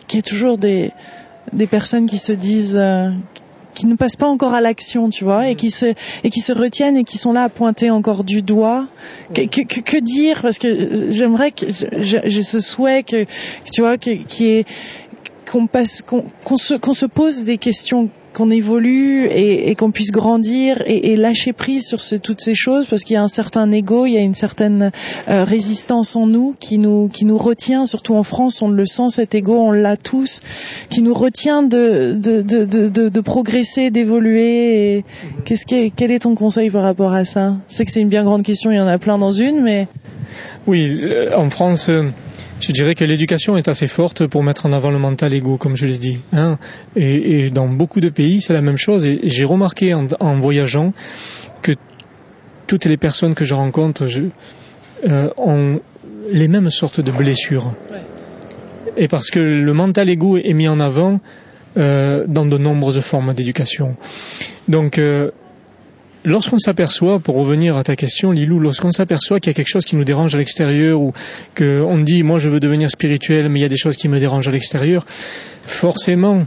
qu'il 0.07 0.19
y 0.19 0.23
a 0.23 0.23
toujours 0.23 0.57
des, 0.57 0.91
des 1.53 1.67
personnes 1.67 2.05
qui 2.05 2.17
se 2.17 2.31
disent... 2.31 2.77
Euh, 2.79 3.09
qui 3.75 3.85
ne 3.85 3.95
passent 3.95 4.17
pas 4.17 4.27
encore 4.27 4.53
à 4.53 4.59
l'action, 4.59 5.09
tu 5.09 5.23
vois, 5.23 5.47
et 5.47 5.55
qui 5.55 5.69
se 5.69 5.93
et 6.25 6.29
qui 6.29 6.41
se 6.41 6.51
retiennent 6.51 6.97
et 6.97 7.05
qui 7.05 7.17
sont 7.17 7.31
là 7.31 7.43
à 7.43 7.49
pointer 7.49 7.89
encore 7.91 8.25
du 8.25 8.41
doigt. 8.41 8.87
Que, 9.33 9.45
que, 9.45 9.79
que 9.79 9.97
dire? 9.97 10.41
Parce 10.41 10.57
que 10.57 11.09
j'aimerais 11.11 11.51
que 11.51 11.67
j'ai 11.69 12.41
ce 12.41 12.59
souhait 12.59 13.03
que, 13.03 13.25
tu 13.71 13.81
vois, 13.81 13.97
qui 13.97 14.45
est 14.45 14.67
qu'on 15.51 15.67
passe, 15.67 16.01
qu'on 16.01 16.57
se, 16.57 17.05
pose 17.05 17.43
des 17.43 17.57
questions 17.57 18.09
qu'on 18.33 18.51
évolue 18.51 19.25
et, 19.25 19.73
qu'on 19.75 19.89
puisse 19.89 20.11
grandir 20.11 20.83
et, 20.85 21.15
lâcher 21.15 21.53
prise 21.53 21.87
sur 21.87 21.99
toutes 22.21 22.41
ces 22.41 22.53
choses 22.53 22.85
parce 22.85 23.03
qu'il 23.03 23.15
y 23.15 23.17
a 23.17 23.23
un 23.23 23.27
certain 23.27 23.69
ego, 23.71 24.05
il 24.05 24.11
y 24.11 24.17
a 24.17 24.21
une 24.21 24.35
certaine 24.35 24.91
euh, 25.27 25.43
résistance 25.43 26.15
en 26.15 26.27
nous 26.27 26.55
qui 26.59 26.77
nous 26.77 27.37
retient, 27.37 27.85
surtout 27.87 28.13
en 28.13 28.23
France, 28.23 28.61
on 28.61 28.69
le 28.69 28.85
sent 28.85 29.09
cet 29.09 29.33
ego, 29.33 29.55
on 29.57 29.71
l'a 29.71 29.97
tous, 29.97 30.41
qui 30.89 31.01
nous 31.01 31.13
retient 31.13 31.63
de 31.63 33.19
progresser, 33.21 33.89
d'évoluer. 33.89 35.03
Qu'est-ce 35.45 35.65
que 35.65 35.89
quel 35.89 36.11
est 36.11 36.19
ton 36.19 36.35
conseil 36.35 36.69
par 36.69 36.83
rapport 36.83 37.13
à 37.13 37.25
ça? 37.25 37.53
Sais 37.67 37.85
que 37.85 37.91
c'est 37.91 38.01
une 38.01 38.09
bien 38.09 38.23
grande 38.23 38.43
question, 38.43 38.71
il 38.71 38.77
y 38.77 38.81
en 38.81 38.87
a 38.87 38.99
plein 38.99 39.17
dans 39.17 39.31
une, 39.31 39.61
mais 39.63 39.87
oui, 40.67 40.99
euh, 41.01 41.35
en 41.35 41.49
France. 41.49 41.89
Je 42.59 42.71
dirais 42.71 42.95
que 42.95 43.05
l'éducation 43.05 43.57
est 43.57 43.67
assez 43.67 43.87
forte 43.87 44.27
pour 44.27 44.43
mettre 44.43 44.65
en 44.65 44.71
avant 44.71 44.91
le 44.91 44.99
mental 44.99 45.33
ego, 45.33 45.57
comme 45.57 45.77
je 45.77 45.85
l'ai 45.85 45.97
dit. 45.97 46.19
Hein. 46.33 46.57
Et, 46.95 47.45
et, 47.45 47.49
dans 47.49 47.67
beaucoup 47.69 48.01
de 48.01 48.09
pays, 48.09 48.41
c'est 48.41 48.53
la 48.53 48.61
même 48.61 48.77
chose. 48.77 49.05
Et, 49.05 49.19
j'ai 49.23 49.45
remarqué 49.45 49.93
en, 49.93 50.07
en, 50.19 50.35
voyageant 50.39 50.93
que 51.61 51.73
toutes 52.67 52.85
les 52.85 52.97
personnes 52.97 53.33
que 53.33 53.45
je 53.45 53.55
rencontre 53.55 54.05
je, 54.05 54.23
euh, 55.07 55.29
ont 55.37 55.79
les 56.31 56.47
mêmes 56.47 56.69
sortes 56.69 57.01
de 57.01 57.11
blessures. 57.11 57.73
Et 58.97 59.07
parce 59.07 59.29
que 59.31 59.39
le 59.39 59.73
mental 59.73 60.09
ego 60.09 60.37
est 60.37 60.53
mis 60.53 60.67
en 60.67 60.79
avant 60.79 61.19
euh, 61.77 62.25
dans 62.27 62.45
de 62.45 62.57
nombreuses 62.57 62.99
formes 62.99 63.33
d'éducation. 63.33 63.95
Donc, 64.67 64.99
euh, 64.99 65.31
lorsqu'on 66.23 66.57
s'aperçoit, 66.57 67.19
pour 67.19 67.35
revenir 67.35 67.77
à 67.77 67.83
ta 67.83 67.95
question, 67.95 68.31
Lilou, 68.31 68.59
lorsqu'on 68.59 68.91
s'aperçoit 68.91 69.39
qu'il 69.39 69.49
y 69.49 69.53
a 69.53 69.53
quelque 69.53 69.69
chose 69.69 69.85
qui 69.85 69.95
nous 69.95 70.03
dérange 70.03 70.35
à 70.35 70.37
l'extérieur 70.37 70.99
ou 70.99 71.13
qu'on 71.57 71.97
dit, 71.99 72.23
moi 72.23 72.39
je 72.39 72.49
veux 72.49 72.59
devenir 72.59 72.89
spirituel, 72.89 73.49
mais 73.49 73.59
il 73.59 73.61
y 73.61 73.65
a 73.65 73.69
des 73.69 73.77
choses 73.77 73.97
qui 73.97 74.09
me 74.09 74.19
dérangent 74.19 74.47
à 74.47 74.51
l'extérieur, 74.51 75.05
forcément, 75.07 76.45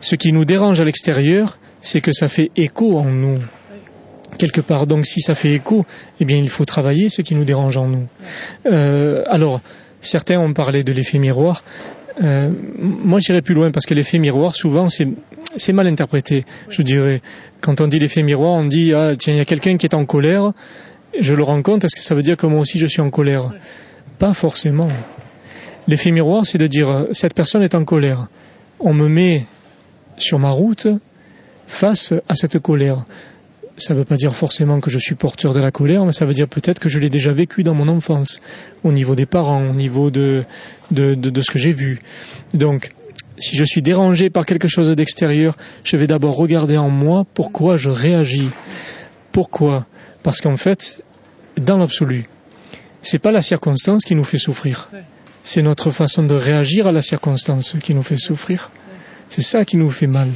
ce 0.00 0.16
qui 0.16 0.32
nous 0.32 0.44
dérange 0.44 0.80
à 0.80 0.84
l'extérieur, 0.84 1.58
c'est 1.80 2.00
que 2.00 2.12
ça 2.12 2.28
fait 2.28 2.50
écho 2.56 2.98
en 2.98 3.04
nous. 3.04 3.38
Quelque 4.38 4.60
part. 4.60 4.86
Donc 4.86 5.06
si 5.06 5.20
ça 5.20 5.34
fait 5.34 5.52
écho, 5.54 5.86
eh 6.20 6.24
bien 6.24 6.36
il 6.36 6.50
faut 6.50 6.64
travailler 6.64 7.08
ce 7.08 7.22
qui 7.22 7.34
nous 7.34 7.44
dérange 7.44 7.76
en 7.76 7.88
nous. 7.88 8.06
Euh, 8.66 9.22
alors, 9.28 9.60
certains 10.00 10.38
ont 10.38 10.52
parlé 10.52 10.84
de 10.84 10.92
l'effet 10.92 11.18
miroir. 11.18 11.62
Euh, 12.22 12.50
moi, 12.78 13.18
j'irais 13.20 13.42
plus 13.42 13.54
loin 13.54 13.70
parce 13.70 13.86
que 13.86 13.94
l'effet 13.94 14.18
miroir, 14.18 14.54
souvent, 14.54 14.88
c'est 14.88 15.72
mal 15.72 15.86
interprété. 15.86 16.44
Je 16.70 16.82
dirais, 16.82 17.20
quand 17.66 17.80
on 17.80 17.88
dit 17.88 17.98
l'effet 17.98 18.22
miroir, 18.22 18.52
on 18.52 18.64
dit 18.64 18.94
ah 18.94 19.16
tiens, 19.18 19.34
il 19.34 19.38
y 19.38 19.40
a 19.40 19.44
quelqu'un 19.44 19.76
qui 19.76 19.86
est 19.86 19.94
en 19.94 20.06
colère, 20.06 20.52
je 21.18 21.34
le 21.34 21.42
rends 21.42 21.62
compte, 21.62 21.84
est-ce 21.84 21.96
que 21.96 22.02
ça 22.02 22.14
veut 22.14 22.22
dire 22.22 22.36
que 22.36 22.46
moi 22.46 22.60
aussi 22.60 22.78
je 22.78 22.86
suis 22.86 23.00
en 23.00 23.10
colère 23.10 23.50
Pas 24.20 24.32
forcément. 24.32 24.88
L'effet 25.88 26.12
miroir, 26.12 26.46
c'est 26.46 26.58
de 26.58 26.68
dire 26.68 27.08
cette 27.10 27.34
personne 27.34 27.64
est 27.64 27.74
en 27.74 27.84
colère. 27.84 28.28
On 28.78 28.94
me 28.94 29.08
met 29.08 29.46
sur 30.16 30.38
ma 30.38 30.50
route 30.50 30.86
face 31.66 32.14
à 32.28 32.36
cette 32.36 32.60
colère. 32.60 33.04
ça 33.78 33.94
ne 33.94 33.98
veut 33.98 34.04
pas 34.04 34.16
dire 34.16 34.32
forcément 34.32 34.78
que 34.78 34.88
je 34.88 34.98
suis 34.98 35.16
porteur 35.16 35.52
de 35.52 35.58
la 35.58 35.72
colère, 35.72 36.04
mais 36.04 36.12
ça 36.12 36.24
veut 36.24 36.34
dire 36.34 36.46
peut-être 36.46 36.78
que 36.78 36.88
je 36.88 37.00
l'ai 37.00 37.10
déjà 37.10 37.32
vécu 37.32 37.64
dans 37.64 37.74
mon 37.74 37.88
enfance, 37.88 38.40
au 38.84 38.92
niveau 38.92 39.16
des 39.16 39.26
parents, 39.26 39.70
au 39.70 39.74
niveau 39.74 40.12
de, 40.12 40.44
de, 40.92 41.16
de, 41.16 41.40
ce 41.40 41.50
que 41.50 41.58
j'ai 41.58 41.72
vu. 41.72 42.00
Donc, 42.54 42.92
si 43.38 43.56
je 43.56 43.64
suis 43.64 43.82
dérangé 43.82 44.30
par 44.30 44.46
quelque 44.46 44.68
chose 44.68 44.88
d'extérieur, 44.88 45.56
je 45.84 45.96
vais 45.96 46.06
d'abord 46.06 46.36
regarder 46.36 46.76
en 46.76 46.90
moi 46.90 47.24
pourquoi 47.34 47.76
je 47.76 47.90
réagis. 47.90 48.50
Pourquoi? 49.32 49.86
Parce 50.22 50.40
qu'en 50.40 50.56
fait, 50.56 51.02
dans 51.56 51.76
l'absolu, 51.76 52.28
c'est 53.02 53.18
pas 53.18 53.32
la 53.32 53.40
circonstance 53.40 54.04
qui 54.04 54.14
nous 54.14 54.24
fait 54.24 54.38
souffrir. 54.38 54.88
C'est 55.42 55.62
notre 55.62 55.90
façon 55.90 56.24
de 56.24 56.34
réagir 56.34 56.86
à 56.86 56.92
la 56.92 57.02
circonstance 57.02 57.76
qui 57.82 57.94
nous 57.94 58.02
fait 58.02 58.18
souffrir. 58.18 58.70
C'est 59.28 59.42
ça 59.42 59.64
qui 59.64 59.76
nous 59.76 59.90
fait 59.90 60.06
mal. 60.06 60.30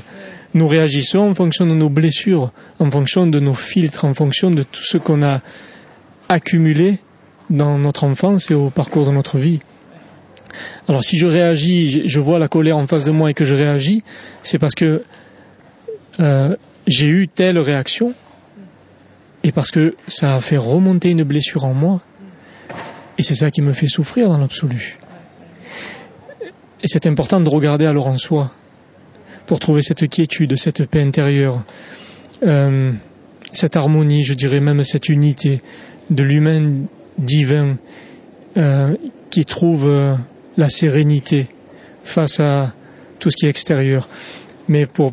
Nous 0.54 0.68
réagissons 0.68 1.20
en 1.20 1.34
fonction 1.34 1.66
de 1.66 1.74
nos 1.74 1.88
blessures, 1.88 2.52
en 2.78 2.90
fonction 2.90 3.26
de 3.26 3.40
nos 3.40 3.54
filtres, 3.54 4.04
en 4.04 4.14
fonction 4.14 4.50
de 4.50 4.62
tout 4.62 4.82
ce 4.84 4.98
qu'on 4.98 5.22
a 5.22 5.40
accumulé 6.28 6.98
dans 7.50 7.78
notre 7.78 8.04
enfance 8.04 8.50
et 8.50 8.54
au 8.54 8.70
parcours 8.70 9.06
de 9.06 9.10
notre 9.10 9.38
vie. 9.38 9.60
Alors 10.88 11.04
si 11.04 11.18
je 11.18 11.26
réagis, 11.26 12.02
je 12.04 12.20
vois 12.20 12.38
la 12.38 12.48
colère 12.48 12.76
en 12.76 12.86
face 12.86 13.04
de 13.04 13.10
moi 13.10 13.30
et 13.30 13.34
que 13.34 13.44
je 13.44 13.54
réagis, 13.54 14.02
c'est 14.42 14.58
parce 14.58 14.74
que 14.74 15.02
euh, 16.20 16.56
j'ai 16.86 17.06
eu 17.06 17.28
telle 17.28 17.58
réaction 17.58 18.14
et 19.42 19.52
parce 19.52 19.70
que 19.70 19.94
ça 20.08 20.34
a 20.34 20.40
fait 20.40 20.56
remonter 20.56 21.10
une 21.10 21.22
blessure 21.22 21.64
en 21.64 21.74
moi 21.74 22.00
et 23.18 23.22
c'est 23.22 23.34
ça 23.34 23.50
qui 23.50 23.62
me 23.62 23.72
fait 23.72 23.86
souffrir 23.86 24.28
dans 24.28 24.38
l'absolu. 24.38 24.98
Et 26.82 26.86
c'est 26.86 27.06
important 27.06 27.40
de 27.40 27.48
regarder 27.48 27.86
alors 27.86 28.06
en 28.06 28.16
soi 28.16 28.52
pour 29.46 29.58
trouver 29.58 29.82
cette 29.82 30.08
quiétude, 30.08 30.56
cette 30.56 30.86
paix 30.86 31.02
intérieure, 31.02 31.62
euh, 32.42 32.92
cette 33.52 33.76
harmonie, 33.76 34.24
je 34.24 34.34
dirais 34.34 34.60
même 34.60 34.82
cette 34.84 35.08
unité 35.08 35.60
de 36.08 36.22
l'humain 36.22 36.86
divin 37.18 37.76
euh, 38.56 38.96
qui 39.30 39.44
trouve 39.44 40.16
la 40.60 40.68
sérénité 40.68 41.46
face 42.04 42.38
à 42.38 42.74
tout 43.18 43.30
ce 43.30 43.36
qui 43.36 43.46
est 43.46 43.48
extérieur. 43.48 44.08
Mais 44.68 44.86
pour, 44.86 45.12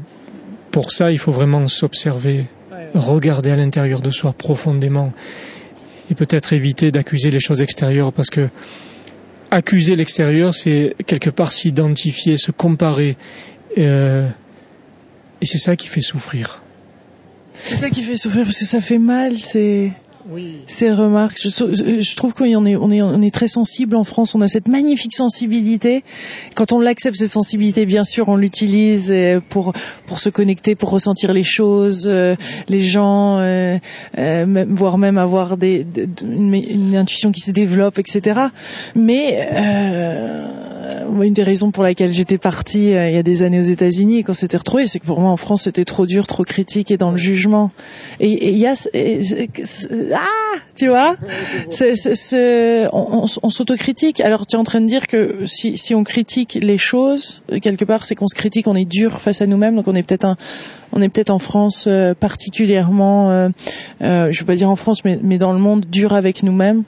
pour 0.71 0.91
ça, 0.91 1.11
il 1.11 1.17
faut 1.17 1.31
vraiment 1.31 1.67
s'observer, 1.67 2.45
regarder 2.93 3.49
à 3.51 3.55
l'intérieur 3.55 4.01
de 4.01 4.11
soi 4.11 4.33
profondément 4.33 5.13
et 6.11 6.15
peut-être 6.15 6.53
éviter 6.53 6.91
d'accuser 6.91 7.31
les 7.31 7.39
choses 7.39 7.61
extérieures 7.61 8.13
parce 8.13 8.29
que 8.29 8.49
accuser 9.49 9.95
l'extérieur, 9.95 10.53
c'est 10.53 10.95
quelque 11.05 11.29
part 11.29 11.51
s'identifier, 11.51 12.37
se 12.37 12.51
comparer 12.51 13.17
euh, 13.77 14.27
et 15.41 15.45
c'est 15.45 15.57
ça 15.57 15.75
qui 15.75 15.87
fait 15.87 16.01
souffrir. 16.01 16.61
C'est 17.53 17.77
ça 17.77 17.89
qui 17.89 18.03
fait 18.03 18.17
souffrir 18.17 18.43
parce 18.43 18.59
que 18.59 18.65
ça 18.65 18.81
fait 18.81 18.99
mal, 18.99 19.37
c'est 19.37 19.91
oui. 20.31 20.57
ces 20.67 20.91
remarques. 20.91 21.37
Je, 21.41 21.49
je 21.49 22.15
trouve 22.15 22.33
qu'on 22.33 22.65
est, 22.65 22.75
on 22.75 22.91
est, 22.91 23.01
on 23.01 23.21
est 23.21 23.33
très 23.33 23.47
sensible 23.47 23.95
en 23.95 24.03
France. 24.03 24.35
On 24.35 24.41
a 24.41 24.47
cette 24.47 24.67
magnifique 24.67 25.13
sensibilité. 25.13 26.03
Quand 26.55 26.71
on 26.71 26.79
l'accepte, 26.79 27.15
cette 27.17 27.29
sensibilité, 27.29 27.85
bien 27.85 28.03
sûr, 28.03 28.29
on 28.29 28.35
l'utilise 28.35 29.11
euh, 29.11 29.39
pour 29.49 29.73
pour 30.05 30.19
se 30.19 30.29
connecter, 30.29 30.75
pour 30.75 30.89
ressentir 30.89 31.33
les 31.33 31.43
choses, 31.43 32.05
euh, 32.07 32.35
les 32.67 32.81
gens, 32.81 33.39
euh, 33.39 33.77
voire 34.69 34.97
même 34.97 35.17
avoir 35.17 35.57
des, 35.57 35.85
une, 36.21 36.53
une, 36.53 36.97
intuition 36.97 37.31
qui 37.31 37.41
se 37.41 37.51
développe, 37.51 37.99
etc. 37.99 38.39
Mais 38.95 39.49
euh, 39.51 40.76
une 41.21 41.33
des 41.33 41.43
raisons 41.43 41.71
pour 41.71 41.83
laquelle 41.83 42.11
j'étais 42.11 42.37
partie 42.37 42.85
il 42.85 43.13
y 43.13 43.17
a 43.17 43.23
des 43.23 43.43
années 43.43 43.59
aux 43.59 43.63
États-Unis 43.63 44.23
quand 44.23 44.33
c'était 44.33 44.57
retrouvé, 44.57 44.87
c'est 44.87 44.99
que 44.99 45.05
pour 45.05 45.19
moi 45.19 45.31
en 45.31 45.37
France 45.37 45.63
c'était 45.63 45.85
trop 45.85 46.05
dur, 46.05 46.27
trop 46.27 46.43
critique 46.43 46.91
et 46.91 46.97
dans 46.97 47.11
le 47.11 47.17
jugement. 47.17 47.71
Et 48.19 48.51
il 48.51 48.57
y 48.57 48.65
a 48.65 48.73
ah, 50.15 50.57
tu 50.75 50.87
vois, 50.87 51.15
on, 52.93 53.25
on, 53.43 53.49
s'autocritique. 53.49 54.21
Alors 54.21 54.45
tu 54.45 54.55
es 54.55 54.59
en 54.59 54.63
train 54.63 54.81
de 54.81 54.85
dire 54.85 55.07
que 55.07 55.45
si, 55.45 55.77
si 55.77 55.95
on 55.95 56.03
critique 56.03 56.59
les 56.61 56.77
choses, 56.77 57.43
quelque 57.61 57.85
part, 57.85 58.05
c'est 58.05 58.15
qu'on 58.15 58.27
se 58.27 58.35
critique, 58.35 58.67
on 58.67 58.75
est 58.75 58.85
dur 58.85 59.21
face 59.21 59.41
à 59.41 59.47
nous-mêmes, 59.47 59.75
donc 59.75 59.87
on 59.87 59.95
est 59.95 60.03
peut-être 60.03 60.25
un, 60.25 60.37
on 60.91 61.01
est 61.01 61.09
peut-être 61.09 61.31
en 61.31 61.39
France 61.39 61.85
euh, 61.87 62.13
particulièrement, 62.13 63.29
euh, 63.31 63.49
euh, 64.01 64.31
je 64.31 64.39
veux 64.39 64.45
pas 64.45 64.55
dire 64.55 64.69
en 64.69 64.75
France, 64.75 65.03
mais, 65.05 65.19
mais 65.21 65.37
dans 65.37 65.53
le 65.53 65.59
monde 65.59 65.85
dur 65.89 66.13
avec 66.13 66.43
nous-mêmes. 66.43 66.83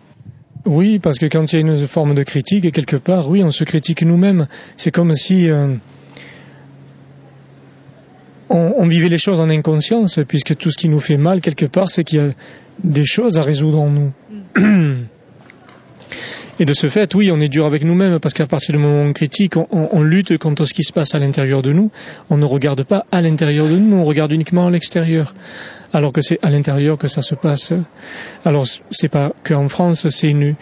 Oui, 0.70 1.00
parce 1.00 1.18
que 1.18 1.26
quand 1.26 1.52
il 1.52 1.56
y 1.56 1.58
a 1.58 1.62
une 1.62 1.88
forme 1.88 2.14
de 2.14 2.22
critique, 2.22 2.72
quelque 2.72 2.96
part, 2.96 3.28
oui, 3.28 3.44
on 3.44 3.50
se 3.50 3.64
critique 3.64 4.04
nous-mêmes. 4.04 4.48
C'est 4.78 4.92
comme 4.92 5.16
si 5.16 5.50
euh, 5.50 5.76
on, 8.52 8.74
on, 8.78 8.88
vivait 8.88 9.10
les 9.10 9.18
choses 9.18 9.40
en 9.40 9.50
inconscience, 9.50 10.20
puisque 10.28 10.56
tout 10.56 10.70
ce 10.70 10.78
qui 10.78 10.88
nous 10.88 11.00
fait 11.00 11.18
mal, 11.18 11.42
quelque 11.42 11.66
part, 11.66 11.90
c'est 11.90 12.04
qu'il 12.04 12.20
y 12.20 12.22
a 12.22 12.30
des 12.84 13.04
choses 13.04 13.40
à 13.40 13.42
résoudre 13.42 13.80
en 13.80 13.90
nous. 13.90 14.14
Et 16.60 16.66
de 16.66 16.74
ce 16.74 16.88
fait, 16.88 17.16
oui, 17.16 17.32
on 17.32 17.40
est 17.40 17.48
dur 17.48 17.66
avec 17.66 17.84
nous-mêmes 17.84 18.20
parce 18.20 18.34
qu'à 18.34 18.46
partir 18.46 18.74
du 18.76 18.82
moment 18.82 19.04
où 19.04 19.08
on 19.08 19.14
critique, 19.14 19.56
on, 19.56 20.02
lutte 20.02 20.38
contre 20.38 20.66
ce 20.66 20.74
qui 20.74 20.84
se 20.84 20.92
passe 20.92 21.16
à 21.16 21.20
l'intérieur 21.20 21.62
de 21.62 21.72
nous. 21.72 21.90
On 22.30 22.38
ne 22.38 22.46
regarde 22.46 22.84
pas 22.84 23.06
à 23.12 23.22
l'intérieur 23.22 23.68
de 23.68 23.78
nous, 23.78 23.98
on 23.98 24.04
regarde 24.04 24.32
uniquement 24.32 24.68
à 24.68 24.70
l'extérieur. 24.70 25.34
Alors 25.94 26.12
que 26.12 26.22
c'est 26.22 26.40
à 26.42 26.50
l'intérieur 26.50 26.98
que 26.98 27.08
ça 27.08 27.22
se 27.22 27.36
passe. 27.36 27.74
Alors 28.44 28.66
c'est 28.92 29.08
pas 29.08 29.32
qu'en 29.44 29.70
France, 29.70 30.10
c'est 30.10 30.30
une, 30.30 30.56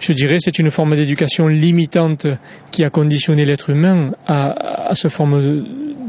je 0.00 0.12
dirais, 0.12 0.38
c'est 0.40 0.58
une 0.58 0.70
forme 0.70 0.96
d'éducation 0.96 1.48
limitante 1.48 2.26
qui 2.70 2.82
a 2.82 2.90
conditionné 2.90 3.44
l'être 3.44 3.70
humain 3.70 4.12
à, 4.26 4.88
à 4.88 4.94
ce 4.94 5.08
forme 5.08 5.64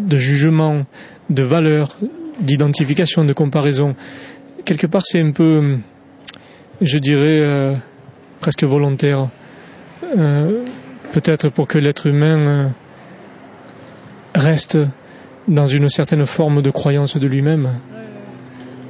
de 0.07 0.17
jugement, 0.17 0.85
de 1.29 1.43
valeur, 1.43 1.97
d'identification, 2.39 3.25
de 3.25 3.33
comparaison 3.33 3.95
quelque 4.67 4.87
part, 4.87 5.01
c'est 5.05 5.21
un 5.21 5.31
peu, 5.31 5.77
je 6.81 6.97
dirais, 6.97 7.39
euh, 7.39 7.73
presque 8.39 8.63
volontaire. 8.63 9.28
Euh, 10.17 10.63
peut-être 11.12 11.50
pour 11.50 11.67
que 11.67 11.78
l'être 11.78 12.08
humain 12.08 12.38
euh, 12.38 12.67
reste 14.36 14.78
dans 15.47 15.67
une 15.67 15.89
certaine 15.89 16.26
forme 16.26 16.62
de 16.62 16.69
croyance 16.69 17.17
de 17.17 17.28
lui-même, 17.28 17.69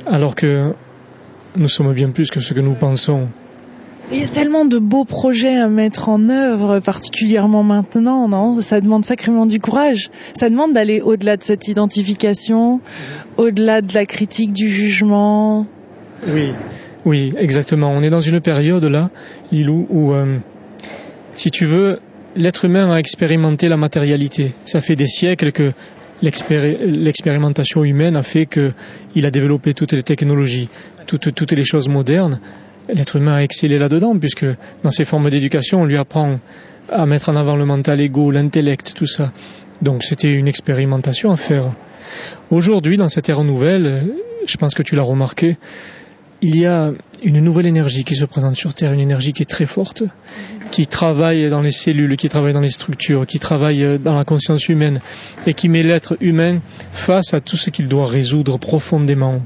alors 0.05 0.35
que 0.35 0.73
nous 1.55 1.69
sommes 1.69 1.93
bien 1.93 2.09
plus 2.09 2.29
que 2.29 2.39
ce 2.39 2.53
que 2.53 2.59
nous 2.59 2.73
pensons. 2.73 3.29
Il 4.09 4.21
y 4.21 4.23
a 4.23 4.27
tellement 4.27 4.63
de 4.63 4.79
beaux 4.79 5.03
projets 5.03 5.57
à 5.57 5.67
mettre 5.67 6.07
en 6.07 6.29
œuvre, 6.29 6.79
particulièrement 6.79 7.63
maintenant, 7.63 8.29
non? 8.29 8.61
Ça 8.61 8.79
demande 8.79 9.03
sacrément 9.03 9.45
du 9.45 9.59
courage. 9.59 10.09
Ça 10.33 10.49
demande 10.49 10.71
d'aller 10.71 11.01
au-delà 11.01 11.35
de 11.35 11.43
cette 11.43 11.67
identification, 11.67 12.79
au-delà 13.35 13.81
de 13.81 13.93
la 13.93 14.05
critique, 14.05 14.53
du 14.53 14.69
jugement. 14.69 15.65
Oui, 16.25 16.53
oui, 17.07 17.33
exactement. 17.37 17.89
On 17.91 18.01
est 18.01 18.09
dans 18.09 18.21
une 18.21 18.41
période 18.41 18.83
là, 18.83 19.09
Lilou, 19.51 19.87
où, 19.89 20.13
euh, 20.13 20.37
si 21.33 21.49
tu 21.49 21.65
veux, 21.65 21.99
l'être 22.35 22.65
humain 22.65 22.91
a 22.91 22.97
expérimenté 22.97 23.69
la 23.69 23.77
matérialité. 23.77 24.53
Ça 24.65 24.81
fait 24.81 24.95
des 24.95 25.07
siècles 25.07 25.51
que 25.51 25.71
l'expérimentation 26.21 27.83
humaine 27.83 28.17
a 28.17 28.23
fait 28.23 28.45
qu'il 28.45 29.25
a 29.25 29.31
développé 29.31 29.73
toutes 29.73 29.93
les 29.93 30.03
technologies, 30.03 30.69
toutes, 31.05 31.33
toutes 31.33 31.51
les 31.53 31.63
choses 31.63 31.87
modernes 31.89 32.39
l'être 32.89 33.15
humain 33.17 33.35
a 33.35 33.43
excellé 33.43 33.77
là-dedans, 33.77 34.17
puisque 34.17 34.45
dans 34.83 34.91
ses 34.91 35.05
formes 35.05 35.29
d'éducation, 35.29 35.81
on 35.81 35.85
lui 35.85 35.97
apprend 35.97 36.39
à 36.89 37.05
mettre 37.05 37.29
en 37.29 37.35
avant 37.35 37.55
le 37.55 37.65
mental 37.65 37.99
égo, 38.01 38.31
l'intellect, 38.31 38.93
tout 38.95 39.05
ça. 39.05 39.31
Donc 39.81 40.03
c'était 40.03 40.31
une 40.31 40.47
expérimentation 40.47 41.31
à 41.31 41.35
faire. 41.35 41.71
Aujourd'hui, 42.49 42.97
dans 42.97 43.09
cette 43.09 43.29
ère 43.29 43.43
nouvelle, 43.43 44.07
je 44.45 44.57
pense 44.57 44.73
que 44.73 44.83
tu 44.83 44.95
l'as 44.95 45.03
remarqué, 45.03 45.57
il 46.41 46.57
y 46.57 46.65
a 46.65 46.91
une 47.23 47.39
nouvelle 47.39 47.65
énergie 47.65 48.03
qui 48.03 48.15
se 48.15 48.25
présente 48.25 48.55
sur 48.55 48.73
Terre, 48.73 48.93
une 48.93 48.99
énergie 48.99 49.33
qui 49.33 49.41
est 49.41 49.47
très 49.49 49.65
forte, 49.65 50.03
qui 50.71 50.85
travaille 50.87 51.49
dans 51.49 51.61
les 51.61 51.71
cellules, 51.71 52.15
qui 52.15 52.29
travaille 52.29 52.53
dans 52.53 52.61
les 52.61 52.69
structures, 52.69 53.25
qui 53.25 53.39
travaille 53.39 53.99
dans 53.99 54.13
la 54.13 54.23
conscience 54.23 54.69
humaine 54.69 54.99
et 55.47 55.53
qui 55.53 55.69
met 55.69 55.83
l'être 55.83 56.17
humain 56.21 56.59
face 56.91 57.33
à 57.33 57.39
tout 57.39 57.57
ce 57.57 57.69
qu'il 57.69 57.87
doit 57.87 58.05
résoudre 58.05 58.57
profondément. 58.59 59.41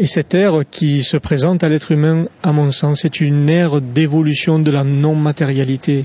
Et 0.00 0.06
cette 0.06 0.32
ère 0.32 0.60
qui 0.70 1.02
se 1.02 1.16
présente 1.16 1.64
à 1.64 1.68
l'être 1.68 1.90
humain, 1.90 2.26
à 2.44 2.52
mon 2.52 2.70
sens, 2.70 3.04
est 3.04 3.20
une 3.20 3.50
ère 3.50 3.80
d'évolution 3.80 4.60
de 4.60 4.70
la 4.70 4.84
non-matérialité, 4.84 6.04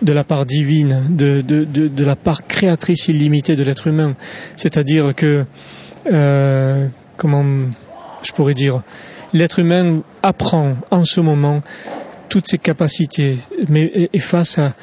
de 0.00 0.12
la 0.12 0.22
part 0.22 0.46
divine, 0.46 1.06
de, 1.10 1.40
de, 1.40 1.64
de, 1.64 1.88
de, 1.88 2.04
la 2.04 2.14
part 2.14 2.46
créatrice 2.46 3.08
illimitée 3.08 3.56
de 3.56 3.64
l'être 3.64 3.88
humain. 3.88 4.14
C'est-à-dire 4.54 5.12
que, 5.16 5.44
euh, 6.12 6.86
comment 7.16 7.44
je 8.22 8.32
pourrais 8.32 8.54
dire, 8.54 8.82
l'être 9.32 9.58
humain 9.58 10.02
apprend 10.22 10.76
en 10.90 11.04
ce 11.04 11.20
moment 11.20 11.62
toutes 12.28 12.48
ses 12.48 12.58
capacités, 12.58 13.38
mais 13.68 14.08
est 14.12 14.18
face 14.18 14.58
à 14.58 14.74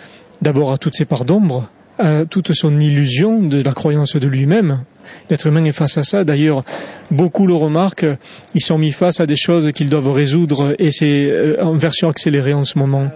d'abord 0.41 0.71
à 0.71 0.77
toutes 0.77 0.95
ses 0.95 1.05
parts 1.05 1.25
d'ombre, 1.25 1.69
à 1.99 2.25
toute 2.25 2.53
son 2.53 2.79
illusion 2.79 3.41
de 3.41 3.61
la 3.61 3.73
croyance 3.73 4.15
de 4.15 4.27
lui-même, 4.27 4.83
L'être 5.29 5.47
humain 5.47 5.63
est 5.65 5.71
face 5.71 5.97
à 5.97 6.03
ça. 6.03 6.23
D'ailleurs, 6.23 6.63
beaucoup 7.11 7.47
le 7.47 7.53
remarquent. 7.53 8.05
Ils 8.55 8.63
sont 8.63 8.77
mis 8.77 8.91
face 8.91 9.19
à 9.19 9.25
des 9.25 9.35
choses 9.35 9.71
qu'ils 9.71 9.89
doivent 9.89 10.11
résoudre 10.11 10.75
et 10.79 10.91
c'est 10.91 11.25
euh, 11.25 11.63
en 11.63 11.73
version 11.73 12.09
accélérée 12.09 12.53
en 12.53 12.63
ce 12.63 12.77
moment. 12.77 13.09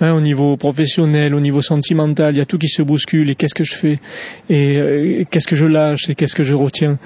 Hein, 0.00 0.12
au 0.14 0.20
niveau 0.20 0.56
professionnel, 0.56 1.34
au 1.34 1.40
niveau 1.40 1.62
sentimental, 1.62 2.34
il 2.34 2.38
y 2.38 2.40
a 2.40 2.46
tout 2.46 2.58
qui 2.58 2.68
se 2.68 2.82
bouscule. 2.82 3.30
Et 3.30 3.34
qu'est-ce 3.34 3.54
que 3.54 3.64
je 3.64 3.74
fais? 3.74 3.98
Et 4.48 4.76
euh, 4.78 5.24
qu'est-ce 5.30 5.48
que 5.48 5.56
je 5.56 5.66
lâche 5.66 6.08
Et 6.08 6.14
qu'est-ce 6.14 6.34
que 6.34 6.44
je 6.44 6.54
retiens? 6.54 6.98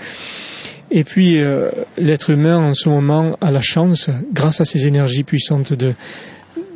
Et 0.90 1.04
puis 1.04 1.38
euh, 1.38 1.70
l'être 1.96 2.30
humain 2.30 2.58
en 2.58 2.74
ce 2.74 2.88
moment 2.88 3.36
a 3.40 3.50
la 3.50 3.60
chance, 3.60 4.08
grâce 4.32 4.60
à 4.60 4.64
ces 4.64 4.86
énergies 4.86 5.24
puissantes, 5.24 5.72
de 5.72 5.94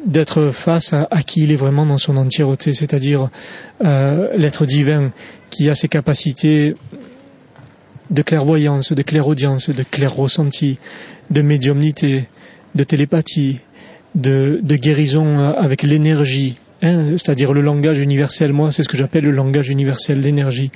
d'être 0.04 0.50
face 0.50 0.92
à, 0.92 1.22
qui 1.22 1.42
il 1.42 1.52
est 1.52 1.56
vraiment 1.56 1.86
dans 1.86 1.96
son 1.96 2.16
entièreté, 2.16 2.74
c'est-à-dire 2.74 3.28
euh, 3.84 4.30
l'être 4.36 4.66
divin 4.66 5.12
qui 5.48 5.70
a 5.70 5.76
ses 5.76 5.86
capacités 5.86 6.74
de 8.10 8.22
clairvoyance, 8.22 8.92
de 8.92 9.02
clairaudience, 9.02 9.70
de 9.70 9.84
clair 9.84 10.12
ressenti, 10.12 10.78
de 11.30 11.40
médiumnité, 11.40 12.26
de 12.74 12.82
télépathie, 12.82 13.60
de, 14.16 14.58
de 14.60 14.74
guérison 14.74 15.38
avec 15.38 15.84
l'énergie, 15.84 16.58
Hein, 16.82 17.10
c'est-à-dire 17.10 17.52
le 17.52 17.60
langage 17.60 18.00
universel. 18.00 18.52
Moi, 18.52 18.72
c'est 18.72 18.82
ce 18.82 18.88
que 18.88 18.96
j'appelle 18.96 19.24
le 19.24 19.30
langage 19.30 19.68
universel, 19.68 20.20
l'énergie. 20.20 20.72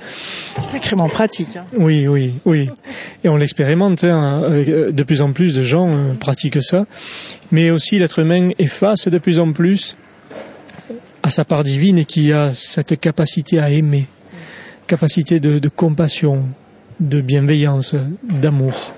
Sacrément 0.61 1.09
pratique. 1.09 1.57
Hein. 1.57 1.65
Oui, 1.77 2.07
oui, 2.07 2.33
oui. 2.45 2.69
Et 3.25 3.29
on 3.29 3.35
l'expérimente. 3.35 4.05
Hein, 4.05 4.41
euh, 4.43 4.91
de 4.91 5.03
plus 5.03 5.21
en 5.21 5.33
plus 5.33 5.53
de 5.53 5.61
gens 5.61 5.89
euh, 5.89 6.13
pratiquent 6.13 6.63
ça. 6.63 6.85
Mais 7.51 7.71
aussi, 7.71 7.99
l'être 7.99 8.19
humain 8.19 8.51
est 8.57 8.67
face 8.67 9.09
de 9.09 9.17
plus 9.17 9.39
en 9.39 9.51
plus 9.51 9.97
à 11.23 11.29
sa 11.29 11.43
part 11.43 11.65
divine 11.65 11.97
et 11.97 12.05
qui 12.05 12.31
a 12.31 12.53
cette 12.53 12.97
capacité 13.01 13.59
à 13.59 13.69
aimer, 13.69 14.07
capacité 14.87 15.41
de, 15.41 15.59
de 15.59 15.67
compassion, 15.67 16.45
de 17.01 17.19
bienveillance, 17.19 17.95
d'amour. 18.23 18.93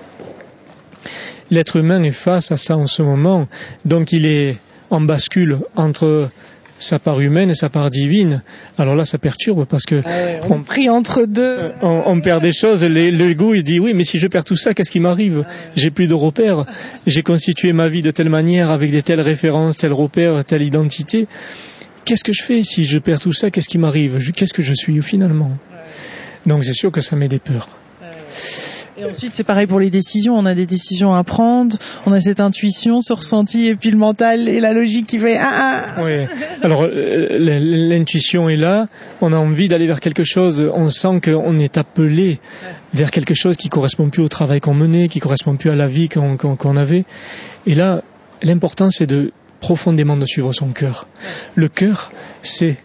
L'être 1.50 1.76
humain 1.76 2.04
est 2.04 2.12
face 2.12 2.52
à 2.52 2.56
ça 2.56 2.76
en 2.76 2.86
ce 2.86 3.02
moment, 3.02 3.48
donc 3.84 4.12
il 4.12 4.26
est 4.26 4.58
en 4.90 5.00
bascule 5.00 5.58
entre 5.74 6.30
sa 6.80 6.98
part 6.98 7.20
humaine 7.20 7.50
et 7.50 7.54
sa 7.54 7.68
part 7.68 7.90
divine. 7.90 8.42
Alors 8.78 8.94
là, 8.94 9.04
ça 9.04 9.18
perturbe 9.18 9.66
parce 9.66 9.84
que 9.84 10.02
ah 10.04 10.46
on, 10.48 10.62
prie 10.62 10.88
entre 10.88 11.26
deux. 11.26 11.58
Euh, 11.60 11.68
on, 11.82 12.20
perd 12.20 12.42
des 12.42 12.52
choses. 12.52 12.84
L'ego, 12.84 13.54
il 13.54 13.62
dit 13.62 13.78
oui, 13.78 13.94
mais 13.94 14.04
si 14.04 14.18
je 14.18 14.26
perds 14.26 14.44
tout 14.44 14.56
ça, 14.56 14.74
qu'est-ce 14.74 14.90
qui 14.90 15.00
m'arrive? 15.00 15.44
Ah 15.46 15.52
J'ai 15.76 15.90
plus 15.90 16.08
de 16.08 16.14
repères. 16.14 16.64
J'ai 17.06 17.22
constitué 17.22 17.72
ma 17.72 17.88
vie 17.88 18.02
de 18.02 18.10
telle 18.10 18.30
manière, 18.30 18.70
avec 18.70 18.90
des 18.90 19.02
telles 19.02 19.20
références, 19.20 19.76
tels 19.78 19.92
repères, 19.92 20.44
telle 20.44 20.62
identité. 20.62 21.26
Qu'est-ce 22.04 22.24
que 22.24 22.32
je 22.32 22.42
fais 22.42 22.62
si 22.62 22.84
je 22.84 22.98
perds 22.98 23.20
tout 23.20 23.32
ça? 23.32 23.50
Qu'est-ce 23.50 23.68
qui 23.68 23.78
m'arrive? 23.78 24.18
Qu'est-ce 24.32 24.54
que 24.54 24.62
je 24.62 24.74
suis 24.74 25.00
finalement? 25.02 25.52
Donc 26.46 26.64
c'est 26.64 26.74
sûr 26.74 26.90
que 26.90 27.00
ça 27.00 27.16
met 27.16 27.28
des 27.28 27.38
peurs. 27.38 27.68
Et 29.00 29.04
ensuite, 29.06 29.32
c'est 29.32 29.44
pareil 29.44 29.66
pour 29.66 29.80
les 29.80 29.88
décisions. 29.88 30.36
On 30.36 30.44
a 30.44 30.54
des 30.54 30.66
décisions 30.66 31.14
à 31.14 31.24
prendre, 31.24 31.74
on 32.04 32.12
a 32.12 32.20
cette 32.20 32.40
intuition, 32.40 33.00
ce 33.00 33.14
ressenti, 33.14 33.66
et 33.66 33.74
puis 33.74 33.90
le 33.90 33.96
mental 33.96 34.46
et 34.46 34.60
la 34.60 34.74
logique 34.74 35.06
qui 35.06 35.18
fait 35.18 35.38
ah, 35.38 35.94
ah. 35.96 36.02
Oui. 36.02 36.26
Alors 36.60 36.82
euh, 36.82 37.38
l'intuition 37.38 38.50
est 38.50 38.58
là. 38.58 38.88
On 39.22 39.32
a 39.32 39.38
envie 39.38 39.68
d'aller 39.68 39.86
vers 39.86 40.00
quelque 40.00 40.22
chose. 40.22 40.68
On 40.74 40.90
sent 40.90 41.20
qu'on 41.24 41.58
est 41.58 41.78
appelé 41.78 42.40
vers 42.92 43.10
quelque 43.10 43.32
chose 43.32 43.56
qui 43.56 43.70
correspond 43.70 44.10
plus 44.10 44.22
au 44.22 44.28
travail 44.28 44.60
qu'on 44.60 44.74
menait, 44.74 45.08
qui 45.08 45.18
correspond 45.20 45.56
plus 45.56 45.70
à 45.70 45.76
la 45.76 45.86
vie 45.86 46.10
qu'on 46.10 46.76
avait. 46.76 47.04
Et 47.66 47.74
là, 47.74 48.02
l'important 48.42 48.90
c'est 48.90 49.06
de 49.06 49.32
profondément 49.60 50.18
de 50.18 50.26
suivre 50.26 50.52
son 50.52 50.68
cœur. 50.68 51.06
Le 51.54 51.68
cœur, 51.68 52.12
c'est 52.42 52.76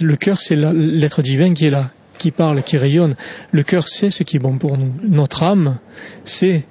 le 0.00 0.16
cœur, 0.16 0.40
c'est 0.40 0.56
l'être 0.56 1.20
divin 1.20 1.52
qui 1.52 1.66
est 1.66 1.70
là, 1.70 1.90
qui 2.18 2.30
parle, 2.30 2.62
qui 2.62 2.76
rayonne. 2.76 3.14
Le 3.50 3.62
cœur 3.62 3.88
sait 3.88 4.10
ce 4.10 4.22
qui 4.22 4.36
est 4.36 4.40
bon 4.40 4.58
pour 4.58 4.78
nous. 4.78 4.92
Notre 5.02 5.42
âme 5.42 5.78
sait 6.24 6.64